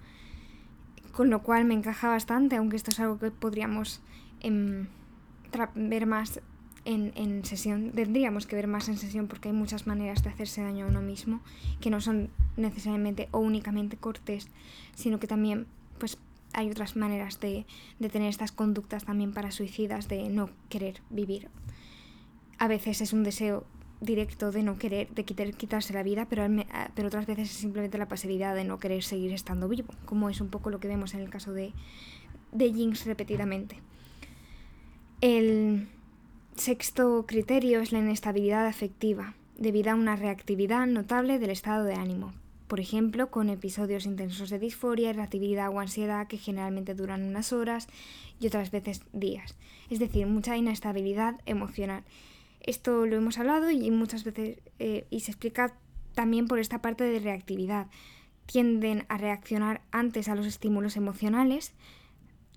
Con 1.12 1.28
lo 1.28 1.42
cual 1.42 1.66
me 1.66 1.74
encaja 1.74 2.08
bastante, 2.08 2.56
aunque 2.56 2.76
esto 2.76 2.90
es 2.90 3.00
algo 3.00 3.18
que 3.18 3.30
podríamos 3.30 4.00
em, 4.40 4.86
ver 5.74 6.06
más 6.06 6.40
en, 6.86 7.12
en, 7.16 7.44
sesión, 7.44 7.92
tendríamos 7.92 8.46
que 8.46 8.56
ver 8.56 8.66
más 8.66 8.88
en 8.88 8.96
sesión 8.96 9.26
porque 9.26 9.48
hay 9.48 9.54
muchas 9.54 9.86
maneras 9.86 10.22
de 10.22 10.30
hacerse 10.30 10.62
daño 10.62 10.86
a 10.86 10.88
uno 10.88 11.02
mismo 11.02 11.40
que 11.80 11.90
no 11.90 12.00
son 12.00 12.30
necesariamente 12.56 13.28
o 13.32 13.40
únicamente 13.40 13.98
cortes, 13.98 14.48
sino 14.94 15.18
que 15.18 15.26
también 15.26 15.66
pues 15.98 16.16
hay 16.52 16.70
otras 16.70 16.96
maneras 16.96 17.40
de, 17.40 17.66
de 17.98 18.08
tener 18.08 18.30
estas 18.30 18.52
conductas 18.52 19.04
también 19.04 19.32
para 19.32 19.50
suicidas 19.50 20.08
de 20.08 20.30
no 20.30 20.48
querer 20.70 21.02
vivir 21.10 21.50
a 22.58 22.68
veces 22.68 23.00
es 23.00 23.12
un 23.12 23.22
deseo 23.22 23.64
directo 24.00 24.52
de 24.52 24.62
no 24.62 24.78
querer, 24.78 25.08
de 25.10 25.24
quitarse 25.24 25.92
la 25.92 26.02
vida, 26.02 26.26
pero, 26.28 26.46
pero 26.94 27.08
otras 27.08 27.26
veces 27.26 27.50
es 27.50 27.56
simplemente 27.56 27.98
la 27.98 28.08
pasividad 28.08 28.54
de 28.54 28.64
no 28.64 28.78
querer 28.78 29.02
seguir 29.02 29.32
estando 29.32 29.68
vivo, 29.68 29.94
como 30.04 30.28
es 30.28 30.40
un 30.40 30.48
poco 30.48 30.70
lo 30.70 30.80
que 30.80 30.88
vemos 30.88 31.14
en 31.14 31.20
el 31.20 31.30
caso 31.30 31.52
de, 31.52 31.72
de 32.52 32.72
Jinx 32.72 33.06
repetidamente. 33.06 33.80
El 35.20 35.88
sexto 36.56 37.24
criterio 37.26 37.80
es 37.80 37.92
la 37.92 37.98
inestabilidad 37.98 38.66
afectiva, 38.66 39.34
debido 39.56 39.90
a 39.90 39.94
una 39.94 40.16
reactividad 40.16 40.86
notable 40.86 41.38
del 41.38 41.50
estado 41.50 41.84
de 41.84 41.94
ánimo, 41.94 42.32
por 42.66 42.80
ejemplo, 42.80 43.30
con 43.30 43.48
episodios 43.48 44.06
intensos 44.06 44.50
de 44.50 44.58
disforia, 44.58 45.10
irritabilidad 45.10 45.70
o 45.70 45.80
ansiedad 45.80 46.26
que 46.26 46.38
generalmente 46.38 46.94
duran 46.94 47.22
unas 47.22 47.52
horas 47.52 47.88
y 48.40 48.46
otras 48.46 48.70
veces 48.70 49.02
días, 49.12 49.56
es 49.90 49.98
decir, 49.98 50.26
mucha 50.26 50.56
inestabilidad 50.56 51.40
emocional. 51.46 52.04
Esto 52.60 53.06
lo 53.06 53.16
hemos 53.16 53.38
hablado 53.38 53.70
y 53.70 53.90
muchas 53.90 54.24
veces 54.24 54.58
eh, 54.78 55.06
y 55.10 55.20
se 55.20 55.30
explica 55.30 55.76
también 56.14 56.48
por 56.48 56.58
esta 56.58 56.82
parte 56.82 57.04
de 57.04 57.20
reactividad. 57.20 57.86
Tienden 58.46 59.04
a 59.08 59.18
reaccionar 59.18 59.82
antes 59.92 60.28
a 60.28 60.34
los 60.34 60.46
estímulos 60.46 60.96
emocionales, 60.96 61.74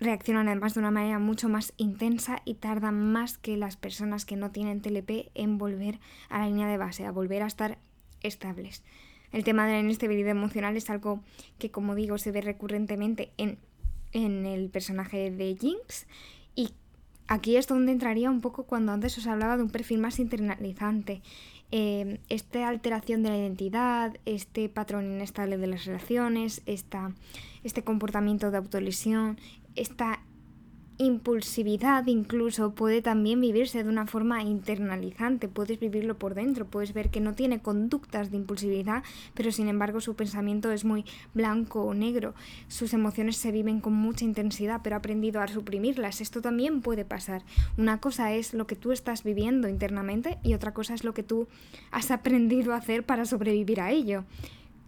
reaccionan 0.00 0.48
además 0.48 0.74
de 0.74 0.80
una 0.80 0.90
manera 0.90 1.18
mucho 1.18 1.48
más 1.48 1.72
intensa 1.76 2.40
y 2.44 2.54
tardan 2.54 3.12
más 3.12 3.38
que 3.38 3.56
las 3.56 3.76
personas 3.76 4.24
que 4.24 4.36
no 4.36 4.50
tienen 4.50 4.80
TLP 4.80 5.30
en 5.34 5.58
volver 5.58 6.00
a 6.28 6.38
la 6.38 6.46
línea 6.46 6.68
de 6.68 6.78
base, 6.78 7.04
a 7.04 7.12
volver 7.12 7.42
a 7.42 7.46
estar 7.46 7.78
estables. 8.22 8.82
El 9.32 9.44
tema 9.44 9.66
de 9.66 9.74
la 9.74 9.80
inestabilidad 9.80 10.30
emocional 10.30 10.76
es 10.76 10.90
algo 10.90 11.20
que, 11.58 11.70
como 11.70 11.94
digo, 11.94 12.18
se 12.18 12.32
ve 12.32 12.40
recurrentemente 12.40 13.30
en, 13.36 13.58
en 14.12 14.46
el 14.46 14.70
personaje 14.70 15.30
de 15.30 15.56
Jinx 15.56 16.06
y 16.56 16.70
Aquí 17.30 17.56
es 17.56 17.68
donde 17.68 17.92
entraría 17.92 18.28
un 18.28 18.40
poco 18.40 18.64
cuando 18.64 18.90
antes 18.90 19.16
os 19.16 19.28
hablaba 19.28 19.56
de 19.56 19.62
un 19.62 19.70
perfil 19.70 20.00
más 20.00 20.18
internalizante. 20.18 21.22
Eh, 21.72 22.18
esta 22.28 22.68
alteración 22.68 23.22
de 23.22 23.30
la 23.30 23.38
identidad, 23.38 24.16
este 24.24 24.68
patrón 24.68 25.04
inestable 25.04 25.56
de 25.56 25.68
las 25.68 25.84
relaciones, 25.84 26.62
esta, 26.66 27.12
este 27.62 27.84
comportamiento 27.84 28.50
de 28.50 28.58
autolesión, 28.58 29.38
esta 29.76 30.20
impulsividad 31.00 32.06
incluso 32.08 32.74
puede 32.74 33.00
también 33.00 33.40
vivirse 33.40 33.82
de 33.82 33.88
una 33.88 34.06
forma 34.06 34.42
internalizante, 34.42 35.48
puedes 35.48 35.80
vivirlo 35.80 36.18
por 36.18 36.34
dentro, 36.34 36.66
puedes 36.66 36.92
ver 36.92 37.08
que 37.10 37.20
no 37.20 37.34
tiene 37.34 37.60
conductas 37.60 38.30
de 38.30 38.36
impulsividad, 38.36 39.02
pero 39.34 39.50
sin 39.50 39.68
embargo 39.68 40.02
su 40.02 40.14
pensamiento 40.14 40.70
es 40.70 40.84
muy 40.84 41.06
blanco 41.32 41.84
o 41.84 41.94
negro, 41.94 42.34
sus 42.68 42.92
emociones 42.92 43.38
se 43.38 43.50
viven 43.50 43.80
con 43.80 43.94
mucha 43.94 44.26
intensidad, 44.26 44.82
pero 44.84 44.96
ha 44.96 44.98
aprendido 44.98 45.40
a 45.40 45.48
suprimirlas. 45.48 46.20
Esto 46.20 46.42
también 46.42 46.82
puede 46.82 47.06
pasar. 47.06 47.42
Una 47.78 47.98
cosa 47.98 48.34
es 48.34 48.52
lo 48.52 48.66
que 48.66 48.76
tú 48.76 48.92
estás 48.92 49.24
viviendo 49.24 49.68
internamente 49.68 50.38
y 50.42 50.52
otra 50.52 50.74
cosa 50.74 50.92
es 50.92 51.02
lo 51.02 51.14
que 51.14 51.22
tú 51.22 51.48
has 51.90 52.10
aprendido 52.10 52.74
a 52.74 52.76
hacer 52.76 53.04
para 53.04 53.24
sobrevivir 53.24 53.80
a 53.80 53.90
ello. 53.90 54.24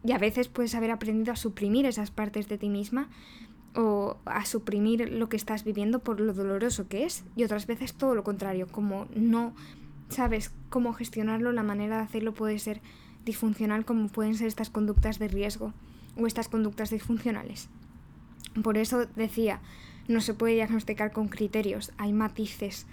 Y 0.04 0.12
a 0.12 0.18
veces 0.18 0.48
puedes 0.48 0.74
haber 0.74 0.90
aprendido 0.90 1.32
a 1.32 1.36
suprimir 1.36 1.86
esas 1.86 2.10
partes 2.10 2.48
de 2.48 2.58
ti 2.58 2.68
misma 2.68 3.08
o 3.74 4.16
a 4.24 4.44
suprimir 4.44 5.10
lo 5.12 5.28
que 5.28 5.36
estás 5.36 5.64
viviendo 5.64 6.00
por 6.00 6.20
lo 6.20 6.34
doloroso 6.34 6.88
que 6.88 7.04
es 7.04 7.24
y 7.36 7.44
otras 7.44 7.66
veces 7.66 7.94
todo 7.94 8.14
lo 8.14 8.24
contrario, 8.24 8.66
como 8.66 9.06
no 9.14 9.54
sabes 10.08 10.52
cómo 10.68 10.92
gestionarlo, 10.92 11.52
la 11.52 11.62
manera 11.62 11.96
de 11.96 12.02
hacerlo 12.02 12.34
puede 12.34 12.58
ser 12.58 12.80
disfuncional 13.24 13.84
como 13.84 14.08
pueden 14.08 14.34
ser 14.34 14.48
estas 14.48 14.70
conductas 14.70 15.18
de 15.18 15.28
riesgo 15.28 15.72
o 16.16 16.26
estas 16.26 16.48
conductas 16.48 16.90
disfuncionales. 16.90 17.68
Por 18.62 18.76
eso 18.76 19.06
decía, 19.16 19.60
no 20.08 20.20
se 20.20 20.34
puede 20.34 20.54
diagnosticar 20.54 21.12
con 21.12 21.28
criterios, 21.28 21.92
hay 21.96 22.12
matices, 22.12 22.86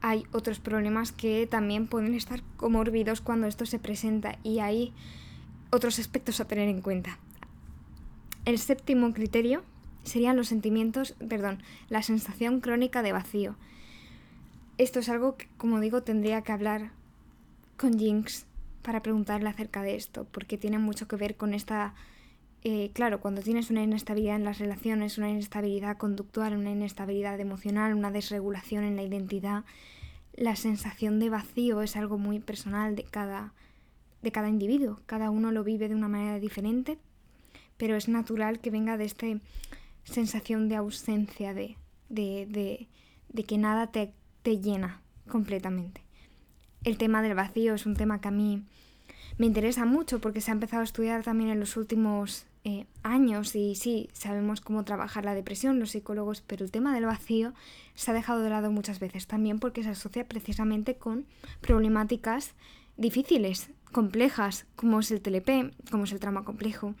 hay 0.00 0.24
otros 0.32 0.58
problemas 0.58 1.12
que 1.12 1.46
también 1.46 1.86
pueden 1.86 2.14
estar 2.14 2.42
comórbidos 2.56 3.20
cuando 3.20 3.46
esto 3.46 3.66
se 3.66 3.78
presenta 3.78 4.38
y 4.42 4.58
hay 4.58 4.92
otros 5.70 5.98
aspectos 5.98 6.40
a 6.40 6.46
tener 6.46 6.68
en 6.68 6.80
cuenta. 6.80 7.18
El 8.44 8.58
séptimo 8.58 9.12
criterio 9.12 9.62
serían 10.04 10.36
los 10.36 10.48
sentimientos, 10.48 11.14
perdón, 11.28 11.62
la 11.88 12.02
sensación 12.02 12.60
crónica 12.60 13.02
de 13.02 13.12
vacío. 13.12 13.56
Esto 14.78 15.00
es 15.00 15.08
algo 15.08 15.36
que, 15.36 15.48
como 15.56 15.80
digo, 15.80 16.02
tendría 16.02 16.42
que 16.42 16.52
hablar 16.52 16.90
con 17.76 17.98
Jinx 17.98 18.46
para 18.82 19.02
preguntarle 19.02 19.48
acerca 19.48 19.82
de 19.82 19.96
esto, 19.96 20.26
porque 20.30 20.58
tiene 20.58 20.78
mucho 20.78 21.08
que 21.08 21.16
ver 21.16 21.36
con 21.36 21.54
esta... 21.54 21.94
Eh, 22.62 22.90
claro, 22.94 23.20
cuando 23.20 23.42
tienes 23.42 23.70
una 23.70 23.82
inestabilidad 23.82 24.36
en 24.36 24.44
las 24.44 24.58
relaciones, 24.58 25.18
una 25.18 25.30
inestabilidad 25.30 25.98
conductual, 25.98 26.56
una 26.56 26.70
inestabilidad 26.70 27.38
emocional, 27.38 27.94
una 27.94 28.10
desregulación 28.10 28.84
en 28.84 28.96
la 28.96 29.02
identidad, 29.02 29.64
la 30.34 30.56
sensación 30.56 31.20
de 31.20 31.30
vacío 31.30 31.82
es 31.82 31.94
algo 31.96 32.18
muy 32.18 32.40
personal 32.40 32.96
de 32.96 33.04
cada, 33.04 33.52
de 34.22 34.32
cada 34.32 34.48
individuo. 34.48 35.00
Cada 35.06 35.30
uno 35.30 35.52
lo 35.52 35.62
vive 35.62 35.88
de 35.88 35.94
una 35.94 36.08
manera 36.08 36.38
diferente, 36.40 36.98
pero 37.76 37.96
es 37.96 38.08
natural 38.08 38.60
que 38.60 38.70
venga 38.70 38.96
de 38.96 39.04
este 39.04 39.40
sensación 40.04 40.68
de 40.68 40.76
ausencia, 40.76 41.54
de, 41.54 41.76
de, 42.08 42.88
de, 43.28 43.44
que 43.44 43.58
nada 43.58 43.88
te, 43.88 44.12
te 44.42 44.60
llena 44.60 45.02
completamente. 45.28 46.02
El 46.84 46.98
tema 46.98 47.22
del 47.22 47.34
vacío 47.34 47.74
es 47.74 47.86
un 47.86 47.96
tema 47.96 48.20
que 48.20 48.28
a 48.28 48.30
mí 48.30 48.64
me 49.38 49.46
interesa 49.46 49.84
mucho 49.84 50.20
porque 50.20 50.40
se 50.40 50.50
ha 50.50 50.54
empezado 50.54 50.82
a 50.82 50.84
estudiar 50.84 51.22
también 51.22 51.50
en 51.50 51.60
los 51.60 51.76
últimos 51.76 52.46
eh, 52.66 52.86
años 53.02 53.54
y 53.56 53.74
sí, 53.74 54.08
sabemos 54.12 54.60
cómo 54.60 54.84
trabajar 54.84 55.24
la 55.24 55.34
depresión 55.34 55.80
los 55.80 55.90
psicólogos, 55.90 56.40
pero 56.40 56.64
el 56.64 56.70
tema 56.70 56.94
del 56.94 57.04
vacío 57.04 57.52
se 57.94 58.10
ha 58.10 58.14
dejado 58.14 58.40
de 58.40 58.50
lado 58.50 58.70
muchas 58.70 59.00
veces 59.00 59.26
también 59.26 59.58
porque 59.58 59.82
se 59.82 59.90
asocia 59.90 60.26
precisamente 60.26 60.96
con 60.96 61.26
problemáticas 61.60 62.54
difíciles, 62.96 63.70
complejas, 63.92 64.66
como 64.76 65.00
es 65.00 65.10
el 65.10 65.20
TLP, 65.20 65.74
como 65.90 66.04
es 66.04 66.12
el 66.12 66.20
trauma 66.20 66.44
complejo, 66.44 66.94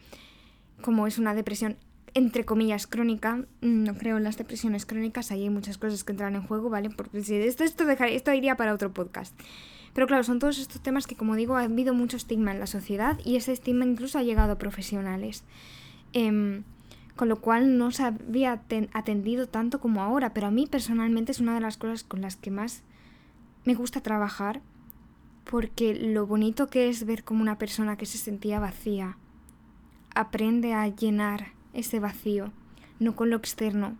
como 0.82 1.06
es 1.06 1.18
una 1.18 1.34
depresión 1.34 1.78
entre 2.14 2.44
comillas, 2.44 2.86
crónica. 2.86 3.44
No 3.60 3.94
creo 3.94 4.16
en 4.16 4.24
las 4.24 4.38
depresiones 4.38 4.86
crónicas, 4.86 5.30
ahí 5.30 5.42
hay 5.42 5.50
muchas 5.50 5.78
cosas 5.78 6.04
que 6.04 6.12
entran 6.12 6.36
en 6.36 6.46
juego, 6.46 6.70
¿vale? 6.70 6.90
Porque 6.90 7.22
si 7.22 7.34
esto, 7.34 7.64
esto, 7.64 7.88
esto 7.88 8.32
iría 8.32 8.56
para 8.56 8.72
otro 8.72 8.92
podcast. 8.92 9.38
Pero 9.92 10.06
claro, 10.06 10.24
son 10.24 10.38
todos 10.38 10.58
estos 10.58 10.82
temas 10.82 11.06
que, 11.06 11.16
como 11.16 11.36
digo, 11.36 11.56
ha 11.56 11.64
habido 11.64 11.94
mucho 11.94 12.16
estigma 12.16 12.52
en 12.52 12.60
la 12.60 12.66
sociedad 12.66 13.18
y 13.24 13.36
ese 13.36 13.52
estigma 13.52 13.84
incluso 13.84 14.18
ha 14.18 14.22
llegado 14.22 14.52
a 14.52 14.58
profesionales. 14.58 15.44
Em, 16.12 16.62
con 17.16 17.28
lo 17.28 17.40
cual 17.40 17.78
no 17.78 17.90
se 17.92 18.04
había 18.04 18.60
atendido 18.92 19.46
tanto 19.46 19.80
como 19.80 20.02
ahora, 20.02 20.34
pero 20.34 20.48
a 20.48 20.50
mí 20.50 20.66
personalmente 20.66 21.32
es 21.32 21.40
una 21.40 21.54
de 21.54 21.60
las 21.60 21.76
cosas 21.76 22.02
con 22.02 22.20
las 22.22 22.36
que 22.36 22.50
más 22.50 22.82
me 23.64 23.74
gusta 23.74 24.00
trabajar, 24.00 24.60
porque 25.48 25.94
lo 25.94 26.26
bonito 26.26 26.68
que 26.68 26.88
es 26.88 27.06
ver 27.06 27.22
como 27.22 27.42
una 27.42 27.58
persona 27.58 27.96
que 27.96 28.06
se 28.06 28.18
sentía 28.18 28.58
vacía 28.58 29.16
aprende 30.14 30.74
a 30.74 30.88
llenar 30.88 31.52
ese 31.74 32.00
vacío, 32.00 32.52
no 32.98 33.14
con 33.14 33.30
lo 33.30 33.36
externo, 33.36 33.96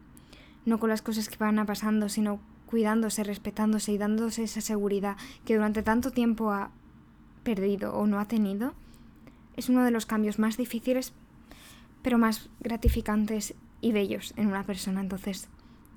no 0.64 0.78
con 0.78 0.88
las 0.88 1.02
cosas 1.02 1.28
que 1.28 1.36
van 1.36 1.64
pasando, 1.66 2.08
sino 2.08 2.40
cuidándose, 2.66 3.22
respetándose 3.24 3.92
y 3.92 3.98
dándose 3.98 4.44
esa 4.44 4.60
seguridad 4.60 5.16
que 5.44 5.54
durante 5.54 5.82
tanto 5.82 6.10
tiempo 6.10 6.50
ha 6.50 6.70
perdido 7.42 7.94
o 7.94 8.06
no 8.06 8.18
ha 8.18 8.24
tenido, 8.26 8.74
es 9.56 9.68
uno 9.68 9.84
de 9.84 9.90
los 9.90 10.06
cambios 10.06 10.38
más 10.38 10.56
difíciles, 10.56 11.12
pero 12.02 12.18
más 12.18 12.48
gratificantes 12.60 13.54
y 13.80 13.92
bellos 13.92 14.34
en 14.36 14.48
una 14.48 14.64
persona. 14.64 15.00
Entonces, 15.00 15.48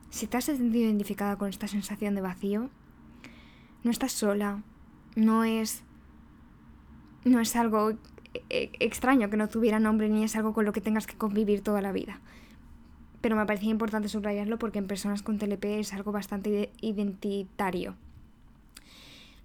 si 0.09 0.27
te 0.27 0.37
has 0.37 0.45
sentido 0.45 0.85
identificada 0.85 1.37
con 1.37 1.49
esta 1.49 1.67
sensación 1.67 2.15
de 2.15 2.21
vacío, 2.21 2.69
no 3.83 3.91
estás 3.91 4.11
sola, 4.11 4.63
no 5.15 5.43
es 5.43 5.83
no 7.25 7.41
es 7.41 7.55
algo 7.55 7.93
e-, 8.50 8.71
extraño 8.80 9.30
que 9.30 9.38
no 9.38 9.47
tuviera 9.50 9.80
nombre 9.80 10.10
ni 10.10 10.23
es 10.23 10.36
algo 10.36 10.54
con 10.54 10.65
lo 10.65 10.73
que 10.73 10.82
tengas 10.82 11.08
que 11.08 11.17
convivir 11.17 11.62
toda 11.62 11.82
la 11.82 11.91
vida. 11.91 12.19
Pero 13.21 13.36
me 13.36 13.45
parecía 13.45 13.71
importante 13.71 14.10
subrayarlo 14.10 14.60
porque 14.60 14.80
en 14.80 14.88
personas 14.88 15.23
con 15.23 15.38
TLP 15.38 15.65
es 15.65 15.93
algo 15.93 16.12
bastante 16.12 16.71
identitario. 16.82 17.95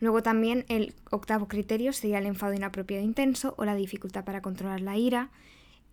Luego 0.03 0.23
también 0.23 0.65
el 0.69 0.95
octavo 1.11 1.47
criterio 1.47 1.93
sería 1.93 2.19
el 2.19 2.27
enfado 2.27 2.55
inapropiado 2.55 3.05
intenso 3.05 3.55
o 3.57 3.65
la 3.65 3.77
dificultad 3.77 4.25
para 4.25 4.43
controlar 4.43 4.81
la 4.81 4.97
ira. 4.97 5.31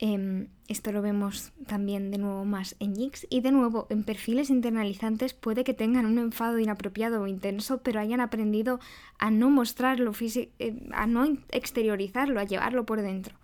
Em, 0.02 0.48
esto 0.70 0.94
lo 0.94 1.02
vemos 1.02 1.52
también 1.68 2.10
de 2.10 2.18
nuevo 2.18 2.46
más 2.46 2.76
en 2.80 2.96
Jinx. 2.96 3.28
Y 3.30 3.42
de 3.42 3.52
nuevo, 3.52 3.86
en 3.90 4.04
perfiles 4.04 4.50
internalizantes 4.50 5.34
puede 5.34 5.66
que 5.66 5.74
tengan 5.74 6.06
un 6.06 6.18
enfado 6.18 6.58
inapropiado 6.58 7.22
o 7.22 7.28
intenso, 7.28 7.82
pero 7.84 8.00
hayan 8.00 8.22
aprendido 8.22 8.80
a 9.18 9.30
no 9.30 9.50
mostrarlo, 9.50 10.14
eh, 10.22 10.90
a 10.92 11.06
no 11.06 11.38
exteriorizarlo, 11.52 12.40
a 12.40 12.46
llevarlo 12.46 12.86
por 12.86 13.02
dentro. 13.02 13.36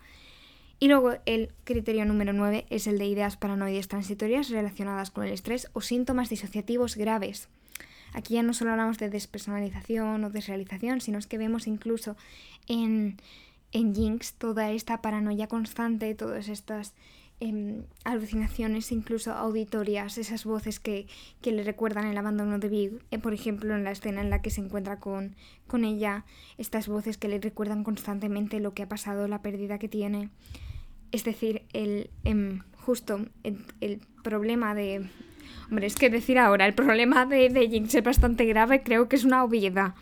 Y 0.80 0.88
luego 0.88 1.16
el 1.26 1.52
criterio 1.66 2.06
número 2.06 2.32
9 2.32 2.66
es 2.70 2.88
el 2.88 2.98
de 2.98 3.06
ideas 3.06 3.38
paranoides 3.38 3.88
transitorias 3.90 4.50
relacionadas 4.50 5.12
con 5.12 5.26
el 5.26 5.34
estrés 5.34 5.70
o 5.74 5.82
síntomas 5.82 6.30
disociativos 6.30 6.96
graves. 6.96 7.50
Aquí 8.14 8.36
ya 8.36 8.44
no 8.44 8.54
solo 8.54 8.72
hablamos 8.72 8.98
de 8.98 9.10
despersonalización 9.10 10.24
o 10.24 10.30
desrealización, 10.30 11.02
sino 11.02 11.18
es 11.18 11.28
que 11.28 11.38
vemos 11.38 11.68
incluso 11.68 12.16
en 12.68 13.18
en 13.76 13.94
Jinx 13.94 14.36
toda 14.36 14.72
esta 14.72 15.02
paranoia 15.02 15.48
constante, 15.48 16.16
todas 16.16 16.48
estas 16.48 16.94
em, 17.42 17.84
alucinaciones, 18.06 18.90
incluso 18.94 19.34
auditorias, 19.34 20.18
esas 20.18 20.46
voces 20.46 20.80
que, 20.80 21.08
le 21.44 21.62
recuerdan 21.62 22.06
el 22.08 22.18
abandono 22.18 22.58
de 22.58 22.70
Big, 22.70 22.92
eh, 23.12 23.20
por 23.20 23.34
ejemplo 23.34 23.76
en 23.76 23.84
la 23.84 23.92
escena 23.92 24.22
en 24.22 24.30
la 24.30 24.42
que 24.42 24.50
se 24.50 24.62
encuentra 24.62 25.02
con, 25.02 25.36
con 25.68 25.84
ella, 25.84 26.24
estas 26.58 26.88
voces 26.88 27.18
que 27.18 27.28
le 27.28 27.38
recuerdan 27.38 27.84
constantemente 27.84 28.62
lo 28.62 28.74
que 28.74 28.84
ha 28.84 28.88
pasado, 28.88 29.28
la 29.28 29.42
pérdida 29.42 29.78
que 29.78 29.90
tiene. 29.90 30.30
Es 31.12 31.26
decir, 31.26 31.64
el, 31.74 32.10
em, 32.24 32.62
justo 32.78 33.26
el, 33.44 34.00
problema 34.24 34.74
de... 34.74 35.10
Hombre, 35.70 35.88
es 35.88 35.96
que 35.96 36.10
decir 36.10 36.40
ahora, 36.40 36.66
el 36.66 36.74
problema 36.74 37.26
de, 37.26 37.50
de 37.50 37.68
Jinx 37.68 37.94
es 37.94 38.04
bastante 38.04 38.46
grave, 38.46 38.84
creo 38.84 39.10
que 39.10 39.18
es 39.18 39.26
una 39.26 39.44
obviedad. 39.44 39.96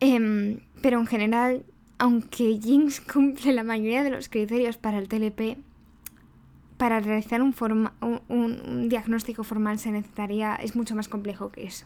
Em, 0.00 0.60
pero 0.82 1.00
en 1.00 1.06
general 1.06 1.64
aunque 2.00 2.58
Jinx 2.60 3.00
cumple 3.12 3.52
la 3.52 3.62
mayoría 3.62 4.02
de 4.02 4.10
los 4.10 4.28
criterios 4.28 4.76
para 4.78 4.98
el 4.98 5.08
TLP, 5.08 5.58
para 6.78 6.98
realizar 6.98 7.42
un, 7.42 7.54
un, 8.28 8.88
diagnóstico 8.88 9.44
formal 9.44 9.78
se 9.78 9.92
necesitaría, 9.92 10.56
es 10.56 10.74
mucho 10.74 10.96
más 10.96 11.08
complejo 11.08 11.52
que 11.52 11.64
eso. 11.64 11.84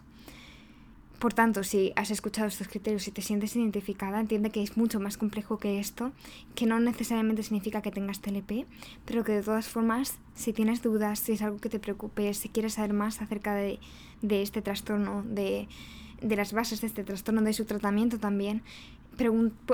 Por 1.18 1.34
tanto, 1.34 1.64
si 1.64 1.92
has 1.96 2.12
escuchado 2.12 2.46
estos 2.46 2.68
criterios 2.68 3.08
y 3.08 3.10
te 3.10 3.22
sientes 3.22 3.56
identificada, 3.56 4.20
entiende 4.20 4.50
que 4.50 4.62
es 4.62 4.76
mucho 4.76 5.00
más 5.00 5.16
complejo 5.16 5.58
que 5.58 5.80
esto, 5.80 6.12
que 6.54 6.66
no 6.66 6.78
necesariamente 6.78 7.42
significa 7.42 7.82
que 7.82 7.90
tengas 7.90 8.20
TLP, 8.20 8.66
pero 9.04 9.24
que 9.24 9.32
de 9.32 9.42
todas 9.42 9.66
formas, 9.66 10.18
si 10.34 10.52
tienes 10.52 10.80
dudas, 10.80 11.18
si 11.18 11.32
es 11.32 11.42
algo 11.42 11.58
que 11.58 11.70
te 11.70 11.80
preocupe, 11.80 12.32
si 12.34 12.50
quieres 12.50 12.74
saber 12.74 12.92
más 12.92 13.20
acerca 13.20 13.54
de, 13.54 13.80
este 14.22 14.62
trastorno, 14.62 15.24
de 15.24 15.66
las 16.20 16.52
bases 16.52 16.82
de 16.82 16.86
este 16.86 17.02
trastorno, 17.02 17.42
de 17.42 17.52
su 17.52 17.64
tratamiento 17.64 18.18
también, 18.18 18.62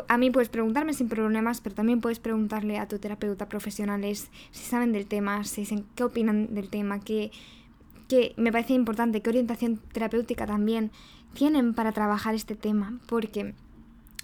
a 0.08 0.18
mí 0.18 0.30
puedes 0.30 0.48
preguntarme 0.48 0.94
sin 0.94 1.08
problemas, 1.08 1.60
pero 1.60 1.74
también 1.74 2.00
puedes 2.00 2.18
preguntarle 2.18 2.78
a 2.78 2.88
tu 2.88 2.98
terapeuta 2.98 3.48
profesionales 3.48 4.30
si 4.50 4.64
saben 4.64 4.92
del 4.92 5.06
tema, 5.06 5.44
si 5.44 5.62
dicen 5.62 5.84
qué 5.94 6.04
opinan 6.04 6.54
del 6.54 6.68
tema, 6.68 7.00
qué, 7.00 7.30
me 8.36 8.52
parece 8.52 8.74
importante, 8.74 9.22
qué 9.22 9.30
orientación 9.30 9.78
terapéutica 9.92 10.46
también 10.46 10.90
tienen 11.32 11.74
para 11.74 11.92
trabajar 11.92 12.34
este 12.34 12.56
tema, 12.56 12.98
porque 13.06 13.54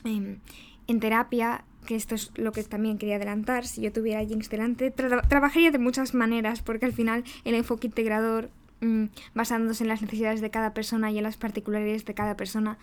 em, 0.05 0.38
en 0.87 1.00
terapia, 1.00 1.64
que 1.87 1.94
esto 1.94 2.14
es 2.14 2.33
lo 2.35 2.52
que 2.52 2.64
también 2.64 2.98
quería 2.98 3.16
adelantar, 3.16 3.66
si 3.66 3.81
yo 3.81 3.92
tuviera 3.92 4.24
Jinx 4.24 4.50
delante, 4.50 4.90
trabajaría 4.90 5.70
de 5.70 5.79
muchas 5.79 6.14
maneras, 6.14 6.62
porque 6.62 6.87
al 6.87 6.92
final 6.92 7.24
el 7.44 7.55
enfoque 7.55 7.87
integrador, 7.87 8.50
mm, 8.81 9.05
basándose 9.35 9.85
en 9.85 9.88
las 9.88 10.02
necesidades 10.02 10.40
de 10.40 10.50
cada 10.50 10.74
persona 10.74 11.11
y 11.12 11.18
en 11.18 11.24
las 11.24 11.37
particularidades 11.37 12.05
de 12.05 12.14
cada 12.14 12.37
persona, 12.37 12.79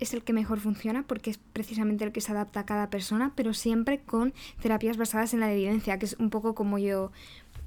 es 0.00 0.14
el 0.14 0.22
que 0.22 0.32
mejor 0.32 0.60
funciona 0.60 1.04
porque 1.06 1.30
es 1.30 1.38
precisamente 1.38 2.04
el 2.04 2.12
que 2.12 2.20
se 2.20 2.32
adapta 2.32 2.60
a 2.60 2.66
cada 2.66 2.90
persona, 2.90 3.32
pero 3.34 3.54
siempre 3.54 4.00
con 4.00 4.34
terapias 4.60 4.96
basadas 4.96 5.34
en 5.34 5.40
la 5.40 5.52
evidencia, 5.52 5.98
que 5.98 6.06
es 6.06 6.16
un 6.18 6.30
poco 6.30 6.54
como 6.54 6.78
yo, 6.78 7.12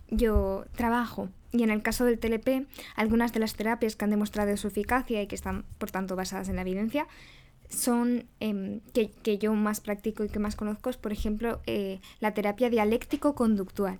yo 0.09 0.65
trabajo. 0.75 1.29
Y 1.51 1.63
en 1.63 1.69
el 1.69 1.81
caso 1.81 2.05
del 2.05 2.19
TLP, 2.19 2.67
algunas 2.95 3.33
de 3.33 3.39
las 3.39 3.55
terapias 3.55 3.95
que 3.95 4.05
han 4.05 4.11
demostrado 4.11 4.55
su 4.57 4.67
eficacia 4.67 5.21
y 5.21 5.27
que 5.27 5.35
están, 5.35 5.65
por 5.77 5.91
tanto, 5.91 6.15
basadas 6.15 6.49
en 6.49 6.55
la 6.55 6.61
evidencia, 6.61 7.07
son 7.69 8.25
em, 8.39 8.81
que, 8.93 9.37
yo 9.37 9.53
más 9.53 9.81
practico 9.81 10.23
y 10.23 10.29
que 10.29 10.39
más 10.39 10.55
conozco, 10.55 10.89
es, 10.89 10.97
por 10.97 11.11
ejemplo, 11.11 11.61
eh, 11.65 11.99
la 12.19 12.33
terapia 12.33 12.69
dialéctico-conductual, 12.69 13.99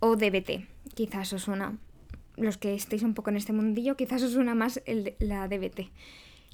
o 0.00 0.16
DBT. 0.16 0.66
Quizás 0.94 1.32
os 1.32 1.42
suena, 1.42 1.78
los 2.36 2.56
que 2.58 2.74
estéis 2.74 3.02
un 3.02 3.14
poco 3.14 3.30
en 3.30 3.36
este 3.36 3.52
mundillo, 3.52 3.96
quizás 3.96 4.22
os 4.22 4.32
suena 4.32 4.54
más 4.54 4.82
el, 4.86 5.14
la 5.18 5.48
DBT. 5.48 5.90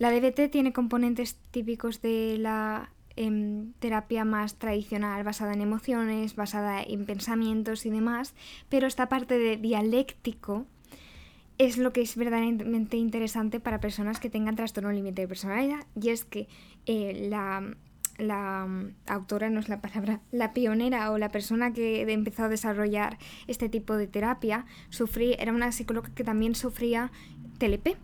La 0.00 0.10
DBT 0.10 0.50
tiene 0.50 0.72
componentes 0.72 1.36
típicos 1.50 2.00
de 2.00 2.38
la 2.38 2.90
em, 3.16 3.74
terapia 3.80 4.24
más 4.24 4.54
tradicional, 4.54 5.22
basada 5.24 5.52
en 5.52 5.60
emociones, 5.60 6.36
basada 6.36 6.82
en 6.82 7.04
pensamientos 7.04 7.84
y 7.84 7.90
demás, 7.90 8.34
pero 8.70 8.86
esta 8.86 9.10
parte 9.10 9.38
de 9.38 9.58
dialéctico 9.58 10.64
es 11.58 11.76
lo 11.76 11.92
que 11.92 12.00
es 12.00 12.16
verdaderamente 12.16 12.96
interesante 12.96 13.60
para 13.60 13.78
personas 13.78 14.20
que 14.20 14.30
tengan 14.30 14.56
trastorno 14.56 14.90
límite 14.90 15.20
de 15.20 15.28
personalidad, 15.28 15.86
y 15.94 16.08
es 16.08 16.24
que 16.24 16.48
eh, 16.86 17.28
la, 17.28 17.76
autora, 19.06 19.50
no 19.50 19.60
es 19.60 19.68
la 19.68 19.82
palabra, 19.82 20.22
la 20.32 20.54
pionera 20.54 21.10
o 21.12 21.18
la 21.18 21.28
persona 21.28 21.74
que 21.74 22.10
empezó 22.10 22.44
a 22.44 22.48
desarrollar 22.48 23.18
este 23.48 23.68
tipo 23.68 23.98
de 23.98 24.06
terapia, 24.06 24.64
era 25.38 25.52
una 25.52 25.72
psicóloga 25.72 26.08
que 26.14 26.24
también 26.24 26.54
sufría 26.54 27.12
TLP, 27.58 27.98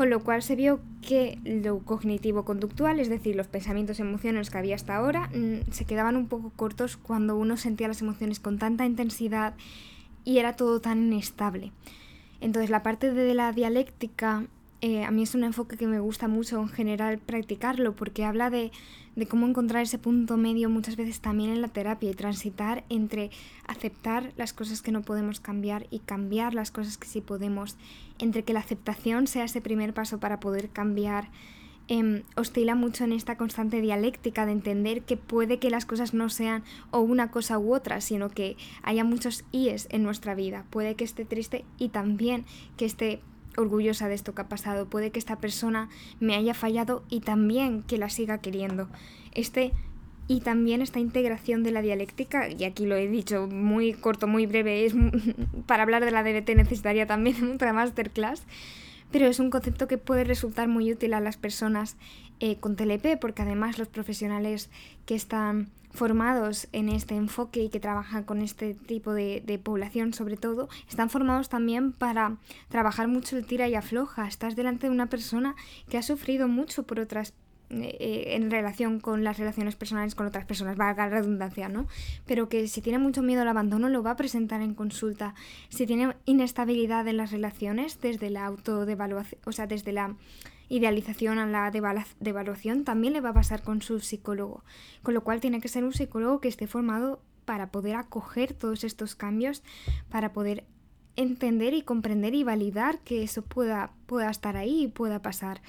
con 0.00 0.08
lo 0.08 0.24
cual 0.24 0.42
se 0.42 0.56
vio 0.56 0.80
que 1.06 1.38
lo 1.44 1.80
cognitivo-conductual, 1.80 3.00
es 3.00 3.10
decir, 3.10 3.36
los 3.36 3.48
pensamientos 3.48 4.00
emociones 4.00 4.48
que 4.48 4.56
había 4.56 4.74
hasta 4.74 4.96
ahora, 4.96 5.28
mm, 5.28 5.70
se 5.72 5.84
quedaban 5.84 6.16
un 6.16 6.26
poco 6.26 6.54
cortos 6.56 6.96
cuando 6.96 7.36
uno 7.36 7.58
sentía 7.58 7.86
las 7.86 8.00
emociones 8.00 8.40
con 8.40 8.58
tanta 8.58 8.86
intensidad 8.86 9.52
y 10.24 10.38
era 10.38 10.56
todo 10.56 10.80
tan 10.80 11.12
inestable. 11.12 11.72
Entonces 12.40 12.70
la 12.70 12.82
parte 12.82 13.12
de 13.12 13.34
la 13.34 13.52
dialéctica 13.52 14.46
eh, 14.82 15.04
a 15.04 15.10
mí 15.10 15.22
es 15.22 15.34
un 15.34 15.44
enfoque 15.44 15.76
que 15.76 15.86
me 15.86 16.00
gusta 16.00 16.26
mucho 16.26 16.58
en 16.58 16.68
general 16.68 17.18
practicarlo 17.18 17.94
porque 17.94 18.24
habla 18.24 18.48
de, 18.48 18.72
de, 19.14 19.26
cómo 19.26 19.46
encontrar 19.46 19.82
ese 19.82 19.98
punto 19.98 20.38
medio 20.38 20.70
muchas 20.70 20.96
veces 20.96 21.20
también 21.20 21.50
en 21.50 21.60
la 21.60 21.68
terapia 21.68 22.10
y 22.10 22.14
transitar 22.14 22.84
entre 22.88 23.30
aceptar 23.66 24.32
las 24.38 24.54
cosas 24.54 24.80
que 24.80 24.90
no 24.90 25.02
podemos 25.02 25.38
cambiar 25.38 25.86
y 25.90 25.98
cambiar 25.98 26.54
las 26.54 26.70
cosas 26.70 26.96
que 26.96 27.06
sí 27.06 27.20
podemos, 27.20 27.76
entre 28.18 28.42
que 28.42 28.54
la 28.54 28.60
aceptación 28.60 29.26
sea 29.26 29.44
ese 29.44 29.60
primer 29.60 29.92
paso 29.92 30.18
para 30.18 30.40
poder 30.40 30.70
cambiar. 30.70 31.28
Eh, 31.88 32.22
oscila 32.36 32.76
mucho 32.76 33.02
en 33.02 33.12
esta 33.12 33.36
constante 33.36 33.80
dialéctica 33.80 34.46
de 34.46 34.52
entender 34.52 35.02
que 35.02 35.16
puede 35.16 35.58
que 35.58 35.70
las 35.70 35.86
cosas 35.86 36.14
no 36.14 36.30
sean 36.30 36.62
o 36.92 37.00
una 37.00 37.32
cosa 37.32 37.58
u 37.58 37.74
otra, 37.74 38.00
sino 38.00 38.30
que 38.30 38.56
haya 38.82 39.02
muchos 39.02 39.44
íes 39.50 39.88
en 39.90 40.04
nuestra 40.04 40.36
vida. 40.36 40.64
Puede 40.70 40.94
que 40.94 41.04
esté 41.04 41.24
triste 41.24 41.64
y 41.78 41.88
también 41.88 42.44
que 42.76 42.84
esté 42.84 43.20
orgullosa 43.56 44.08
de 44.08 44.14
esto 44.14 44.34
que 44.34 44.42
ha 44.42 44.48
pasado. 44.48 44.86
Puede 44.86 45.10
que 45.10 45.18
esta 45.18 45.36
persona 45.36 45.88
me 46.18 46.34
haya 46.34 46.54
fallado 46.54 47.04
y 47.08 47.20
también 47.20 47.82
que 47.82 47.98
la 47.98 48.10
siga 48.10 48.38
queriendo. 48.38 48.88
Este 49.32 49.72
y 50.30 50.42
también 50.42 50.80
esta 50.80 51.00
integración 51.00 51.64
de 51.64 51.72
la 51.72 51.82
dialéctica, 51.82 52.48
y 52.48 52.62
aquí 52.62 52.86
lo 52.86 52.94
he 52.94 53.08
dicho 53.08 53.48
muy 53.48 53.94
corto, 53.94 54.28
muy 54.28 54.46
breve, 54.46 54.86
es 54.86 54.94
para 55.66 55.82
hablar 55.82 56.04
de 56.04 56.12
la 56.12 56.22
DBT 56.22 56.54
necesitaría 56.54 57.04
también 57.04 57.52
otra 57.54 57.72
masterclass, 57.72 58.44
pero 59.10 59.26
es 59.26 59.38
un 59.38 59.50
concepto 59.50 59.88
que 59.88 59.98
puede 59.98 60.24
resultar 60.24 60.68
muy 60.68 60.92
útil 60.92 61.14
a 61.14 61.20
las 61.20 61.36
personas 61.36 61.96
eh, 62.40 62.56
con 62.56 62.76
TLP, 62.76 63.18
porque 63.20 63.42
además 63.42 63.78
los 63.78 63.88
profesionales 63.88 64.70
que 65.06 65.14
están 65.14 65.68
formados 65.92 66.68
en 66.72 66.88
este 66.88 67.16
enfoque 67.16 67.64
y 67.64 67.68
que 67.68 67.80
trabajan 67.80 68.24
con 68.24 68.42
este 68.42 68.74
tipo 68.74 69.12
de, 69.12 69.60
población 69.62 70.14
sobre 70.14 70.36
todo, 70.36 70.68
están 70.88 71.10
formados 71.10 71.48
también 71.48 71.92
para 71.92 72.36
trabajar 72.68 73.08
mucho 73.08 73.36
el 73.36 73.44
tira 73.44 73.68
y 73.68 73.74
afloja. 73.74 74.28
Estás 74.28 74.56
delante 74.56 74.86
de 74.86 74.92
una 74.92 75.06
persona 75.06 75.56
que 75.88 75.98
ha 75.98 76.02
sufrido 76.02 76.48
mucho 76.48 76.84
por 76.84 77.00
otras 77.00 77.34
eh, 77.70 78.34
en 78.34 78.50
relación 78.50 78.98
con 78.98 79.22
las 79.22 79.38
relaciones 79.38 79.76
personales 79.76 80.14
con 80.14 80.26
otras 80.26 80.44
personas, 80.44 80.76
valga 80.76 81.06
la 81.06 81.20
redundancia, 81.20 81.68
¿no? 81.68 81.86
Pero 82.26 82.48
que 82.48 82.66
si 82.66 82.82
tiene 82.82 82.98
mucho 82.98 83.22
miedo 83.22 83.42
al 83.42 83.48
abandono 83.48 83.88
lo 83.88 84.02
va 84.02 84.12
a 84.12 84.16
presentar 84.16 84.60
en 84.60 84.74
consulta. 84.74 85.34
Si 85.68 85.86
tiene 85.86 86.16
inestabilidad 86.24 87.06
en 87.06 87.16
las 87.16 87.30
relaciones, 87.30 88.00
desde 88.00 88.30
la 88.30 88.46
autodevaluación, 88.46 89.40
o 89.46 89.52
sea, 89.52 89.66
desde 89.66 89.92
la 89.92 90.16
idealización 90.68 91.38
a 91.38 91.46
la 91.46 91.70
devaluación, 91.70 92.84
también 92.84 93.12
le 93.12 93.20
va 93.20 93.30
a 93.30 93.34
pasar 93.34 93.62
con 93.62 93.82
su 93.82 94.00
psicólogo. 94.00 94.64
Con 95.02 95.14
lo 95.14 95.22
cual 95.22 95.40
tiene 95.40 95.60
que 95.60 95.68
ser 95.68 95.84
un 95.84 95.92
psicólogo 95.92 96.40
que 96.40 96.48
esté 96.48 96.66
formado 96.66 97.22
para 97.44 97.70
poder 97.70 97.96
acoger 97.96 98.52
todos 98.52 98.84
estos 98.84 99.14
cambios, 99.14 99.62
para 100.08 100.32
poder 100.32 100.64
entender 101.16 101.74
y 101.74 101.82
comprender 101.82 102.34
y 102.34 102.44
validar 102.44 103.00
que 103.00 103.22
eso 103.22 103.42
pueda, 103.42 103.92
pueda 104.06 104.30
estar 104.30 104.56
ahí 104.56 104.84
y 104.84 104.88
pueda 104.88 105.22
pasar, 105.22 105.60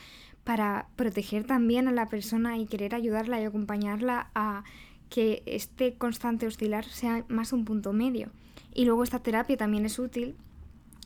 para 0.44 0.88
proteger 0.96 1.46
también 1.46 1.88
a 1.88 1.92
la 1.92 2.10
persona 2.10 2.58
y 2.58 2.66
querer 2.66 2.96
ayudarla 2.96 3.40
y 3.42 3.46
acompañarla 3.46 4.30
a 4.34 4.64
que 5.10 5.44
este 5.46 5.94
constante 5.96 6.48
oscilar 6.48 6.86
sea 6.86 7.26
más 7.28 7.54
un 7.54 7.66
punto 7.66 7.94
medio. 7.94 8.30
Y 8.74 8.86
luego 8.86 9.04
esta 9.04 9.20
terapia 9.20 9.58
también 9.58 9.86
es 9.86 10.00
útil 10.00 10.36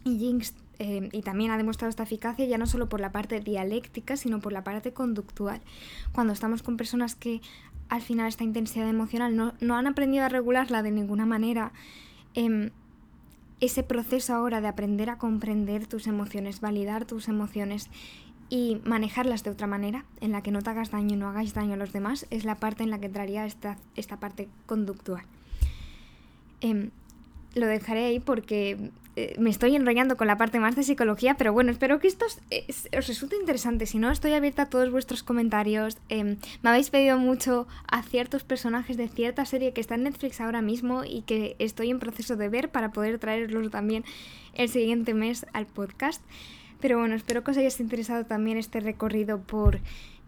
y 0.03 0.39
eh, 0.77 1.09
y 1.11 1.21
también 1.21 1.51
ha 1.51 1.57
demostrado 1.57 1.89
esta 1.89 2.03
eficacia 2.03 2.45
ya 2.45 2.57
no 2.57 2.67
solo 2.67 2.89
por 2.89 2.99
la 2.99 3.11
parte 3.11 3.39
dialéctica, 3.39 4.17
sino 4.17 4.39
por 4.39 4.51
la 4.53 4.63
parte 4.63 4.93
conductual. 4.93 5.61
Cuando 6.11 6.33
estamos 6.33 6.63
con 6.63 6.77
personas 6.77 7.15
que 7.15 7.41
al 7.89 8.01
final 8.01 8.27
esta 8.27 8.43
intensidad 8.43 8.89
emocional, 8.89 9.36
no, 9.36 9.53
no 9.61 9.75
han 9.75 9.88
aprendido 9.88 10.25
a 10.25 10.29
regularla 10.29 10.83
de 10.83 10.91
ninguna 10.91 11.25
manera. 11.25 11.71
Em, 12.33 12.71
ese 13.61 13.83
proceso 13.83 14.33
ahora 14.33 14.59
de 14.59 14.67
aprender 14.67 15.09
a 15.09 15.17
comprender 15.17 15.88
tus 15.88 16.07
emociones, 16.07 16.59
validar 16.59 17.05
tus 17.05 17.29
emociones 17.29 17.89
y 18.49 18.79
manejarlas 18.85 19.43
de 19.43 19.51
otra 19.51 19.67
manera, 19.67 20.05
en 20.21 20.31
la 20.31 20.41
que 20.41 20.51
no 20.51 20.61
te 20.61 20.69
hagas 20.69 20.91
daño 20.91 21.15
y 21.15 21.17
no 21.17 21.29
hagáis 21.29 21.53
daño 21.53 21.73
a 21.73 21.77
los 21.77 21.93
demás, 21.93 22.27
es 22.29 22.45
la 22.45 22.55
parte 22.55 22.83
en 22.83 22.91
la 22.91 22.99
que 22.99 23.07
entraría 23.07 23.45
esta, 23.45 23.77
esta 23.95 24.17
parte 24.17 24.47
conductual. 24.65 25.23
Em, 26.61 26.91
lo 27.55 27.67
dejaré 27.67 28.05
ahí 28.05 28.19
porque 28.19 28.91
eh, 29.15 29.35
me 29.39 29.49
estoy 29.49 29.75
enrollando 29.75 30.17
con 30.17 30.27
la 30.27 30.37
parte 30.37 30.59
más 30.59 30.75
de 30.75 30.83
psicología, 30.83 31.35
pero 31.37 31.53
bueno, 31.53 31.71
espero 31.71 31.99
que 31.99 32.07
esto 32.07 32.25
os, 32.25 33.07
resulte 33.07 33.37
interesante. 33.37 33.85
Si 33.85 33.97
no, 33.97 34.11
estoy 34.11 34.33
abierta 34.33 34.63
a 34.63 34.69
todos 34.69 34.91
vuestros 34.91 35.23
comentarios. 35.23 35.97
Em, 36.09 36.37
me 36.61 36.69
habéis 36.69 36.89
pedido 36.89 37.17
mucho 37.17 37.67
a 37.87 38.03
ciertos 38.03 38.43
personajes 38.43 38.97
de 38.97 39.07
cierta 39.07 39.45
serie 39.45 39.71
que 39.71 39.81
está 39.81 39.95
en 39.95 40.03
Netflix 40.03 40.41
ahora 40.41 40.61
mismo 40.61 41.05
y 41.05 41.21
que 41.21 41.55
estoy 41.59 41.91
en 41.91 41.99
proceso 41.99 42.35
de 42.35 42.49
ver 42.49 42.69
para 42.69 42.91
poder 42.91 43.17
traerlos 43.17 43.71
también 43.71 44.03
el 44.53 44.69
siguiente 44.69 45.13
mes 45.13 45.45
al 45.53 45.65
podcast. 45.65 46.21
Pero 46.80 46.99
bueno, 46.99 47.15
espero 47.15 47.43
que 47.43 47.51
os 47.51 47.57
haya 47.57 47.69
interesado 47.80 48.26
también 48.26 48.57
este 48.57 48.80
recorrido 48.80 49.39
por 49.39 49.80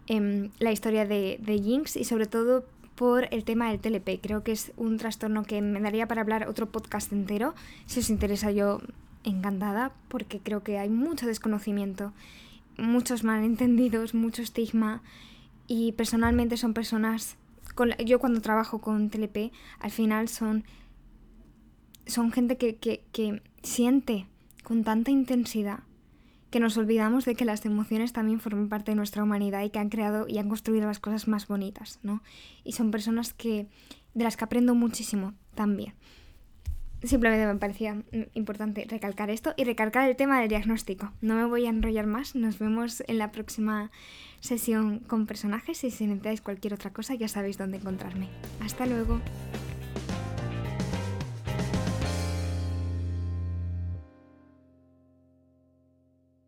em, 0.06 0.50
la 0.58 0.72
historia 0.72 1.06
de, 1.06 1.38
de 1.40 1.58
Jinx 1.58 1.96
y 1.96 2.04
sobre 2.04 2.26
todo 2.26 2.64
por 2.98 3.28
el 3.30 3.44
tema 3.44 3.70
del 3.70 3.78
TLP. 3.78 4.20
Creo 4.20 4.42
que 4.42 4.50
es 4.50 4.72
un 4.76 4.96
trastorno 4.96 5.44
que 5.44 5.62
me 5.62 5.80
daría 5.80 6.08
para 6.08 6.20
hablar 6.20 6.48
otro 6.48 6.66
podcast 6.66 7.12
entero. 7.12 7.54
Si 7.86 8.00
os 8.00 8.10
interesa, 8.10 8.50
yo 8.50 8.80
encantada, 9.22 9.92
porque 10.08 10.40
creo 10.40 10.64
que 10.64 10.78
hay 10.78 10.88
mucho 10.88 11.26
desconocimiento, 11.26 12.12
muchos 12.76 13.22
malentendidos, 13.22 14.14
mucho 14.14 14.42
estigma. 14.42 15.00
Y 15.68 15.92
personalmente 15.92 16.56
son 16.56 16.74
personas. 16.74 17.36
Con 17.76 17.90
yo 18.04 18.18
cuando 18.18 18.40
trabajo 18.40 18.80
con 18.80 19.10
TLP, 19.10 19.52
al 19.78 19.92
final 19.92 20.28
son. 20.28 20.64
Son 22.06 22.32
gente 22.32 22.56
que, 22.56 22.76
que, 22.76 23.04
que 23.12 23.42
siente 23.62 24.26
con 24.64 24.82
tanta 24.82 25.12
intensidad 25.12 25.80
que 26.50 26.60
nos 26.60 26.76
olvidamos 26.76 27.24
de 27.24 27.34
que 27.34 27.44
las 27.44 27.64
emociones 27.64 28.12
también 28.12 28.40
forman 28.40 28.68
parte 28.68 28.92
de 28.92 28.96
nuestra 28.96 29.22
humanidad 29.22 29.62
y 29.62 29.70
que 29.70 29.78
han 29.78 29.88
creado 29.88 30.26
y 30.28 30.38
han 30.38 30.48
construido 30.48 30.86
las 30.86 30.98
cosas 30.98 31.28
más 31.28 31.46
bonitas, 31.46 32.00
¿no? 32.02 32.22
Y 32.64 32.72
son 32.72 32.90
personas 32.90 33.32
que 33.32 33.66
de 34.14 34.24
las 34.24 34.36
que 34.36 34.44
aprendo 34.44 34.74
muchísimo 34.74 35.34
también. 35.54 35.94
Simplemente 37.02 37.46
me 37.46 37.54
parecía 37.60 38.02
importante 38.34 38.84
recalcar 38.88 39.30
esto 39.30 39.54
y 39.56 39.62
recalcar 39.62 40.08
el 40.08 40.16
tema 40.16 40.40
del 40.40 40.48
diagnóstico. 40.48 41.12
No 41.20 41.36
me 41.36 41.44
voy 41.44 41.66
a 41.66 41.68
enrollar 41.68 42.06
más, 42.06 42.34
nos 42.34 42.58
vemos 42.58 43.04
en 43.06 43.18
la 43.18 43.30
próxima 43.30 43.92
sesión 44.40 44.98
con 45.00 45.26
personajes 45.26 45.84
y 45.84 45.92
si 45.92 46.06
necesitáis 46.06 46.40
cualquier 46.40 46.74
otra 46.74 46.92
cosa 46.92 47.14
ya 47.14 47.28
sabéis 47.28 47.56
dónde 47.56 47.76
encontrarme. 47.76 48.28
Hasta 48.60 48.86
luego. 48.86 49.20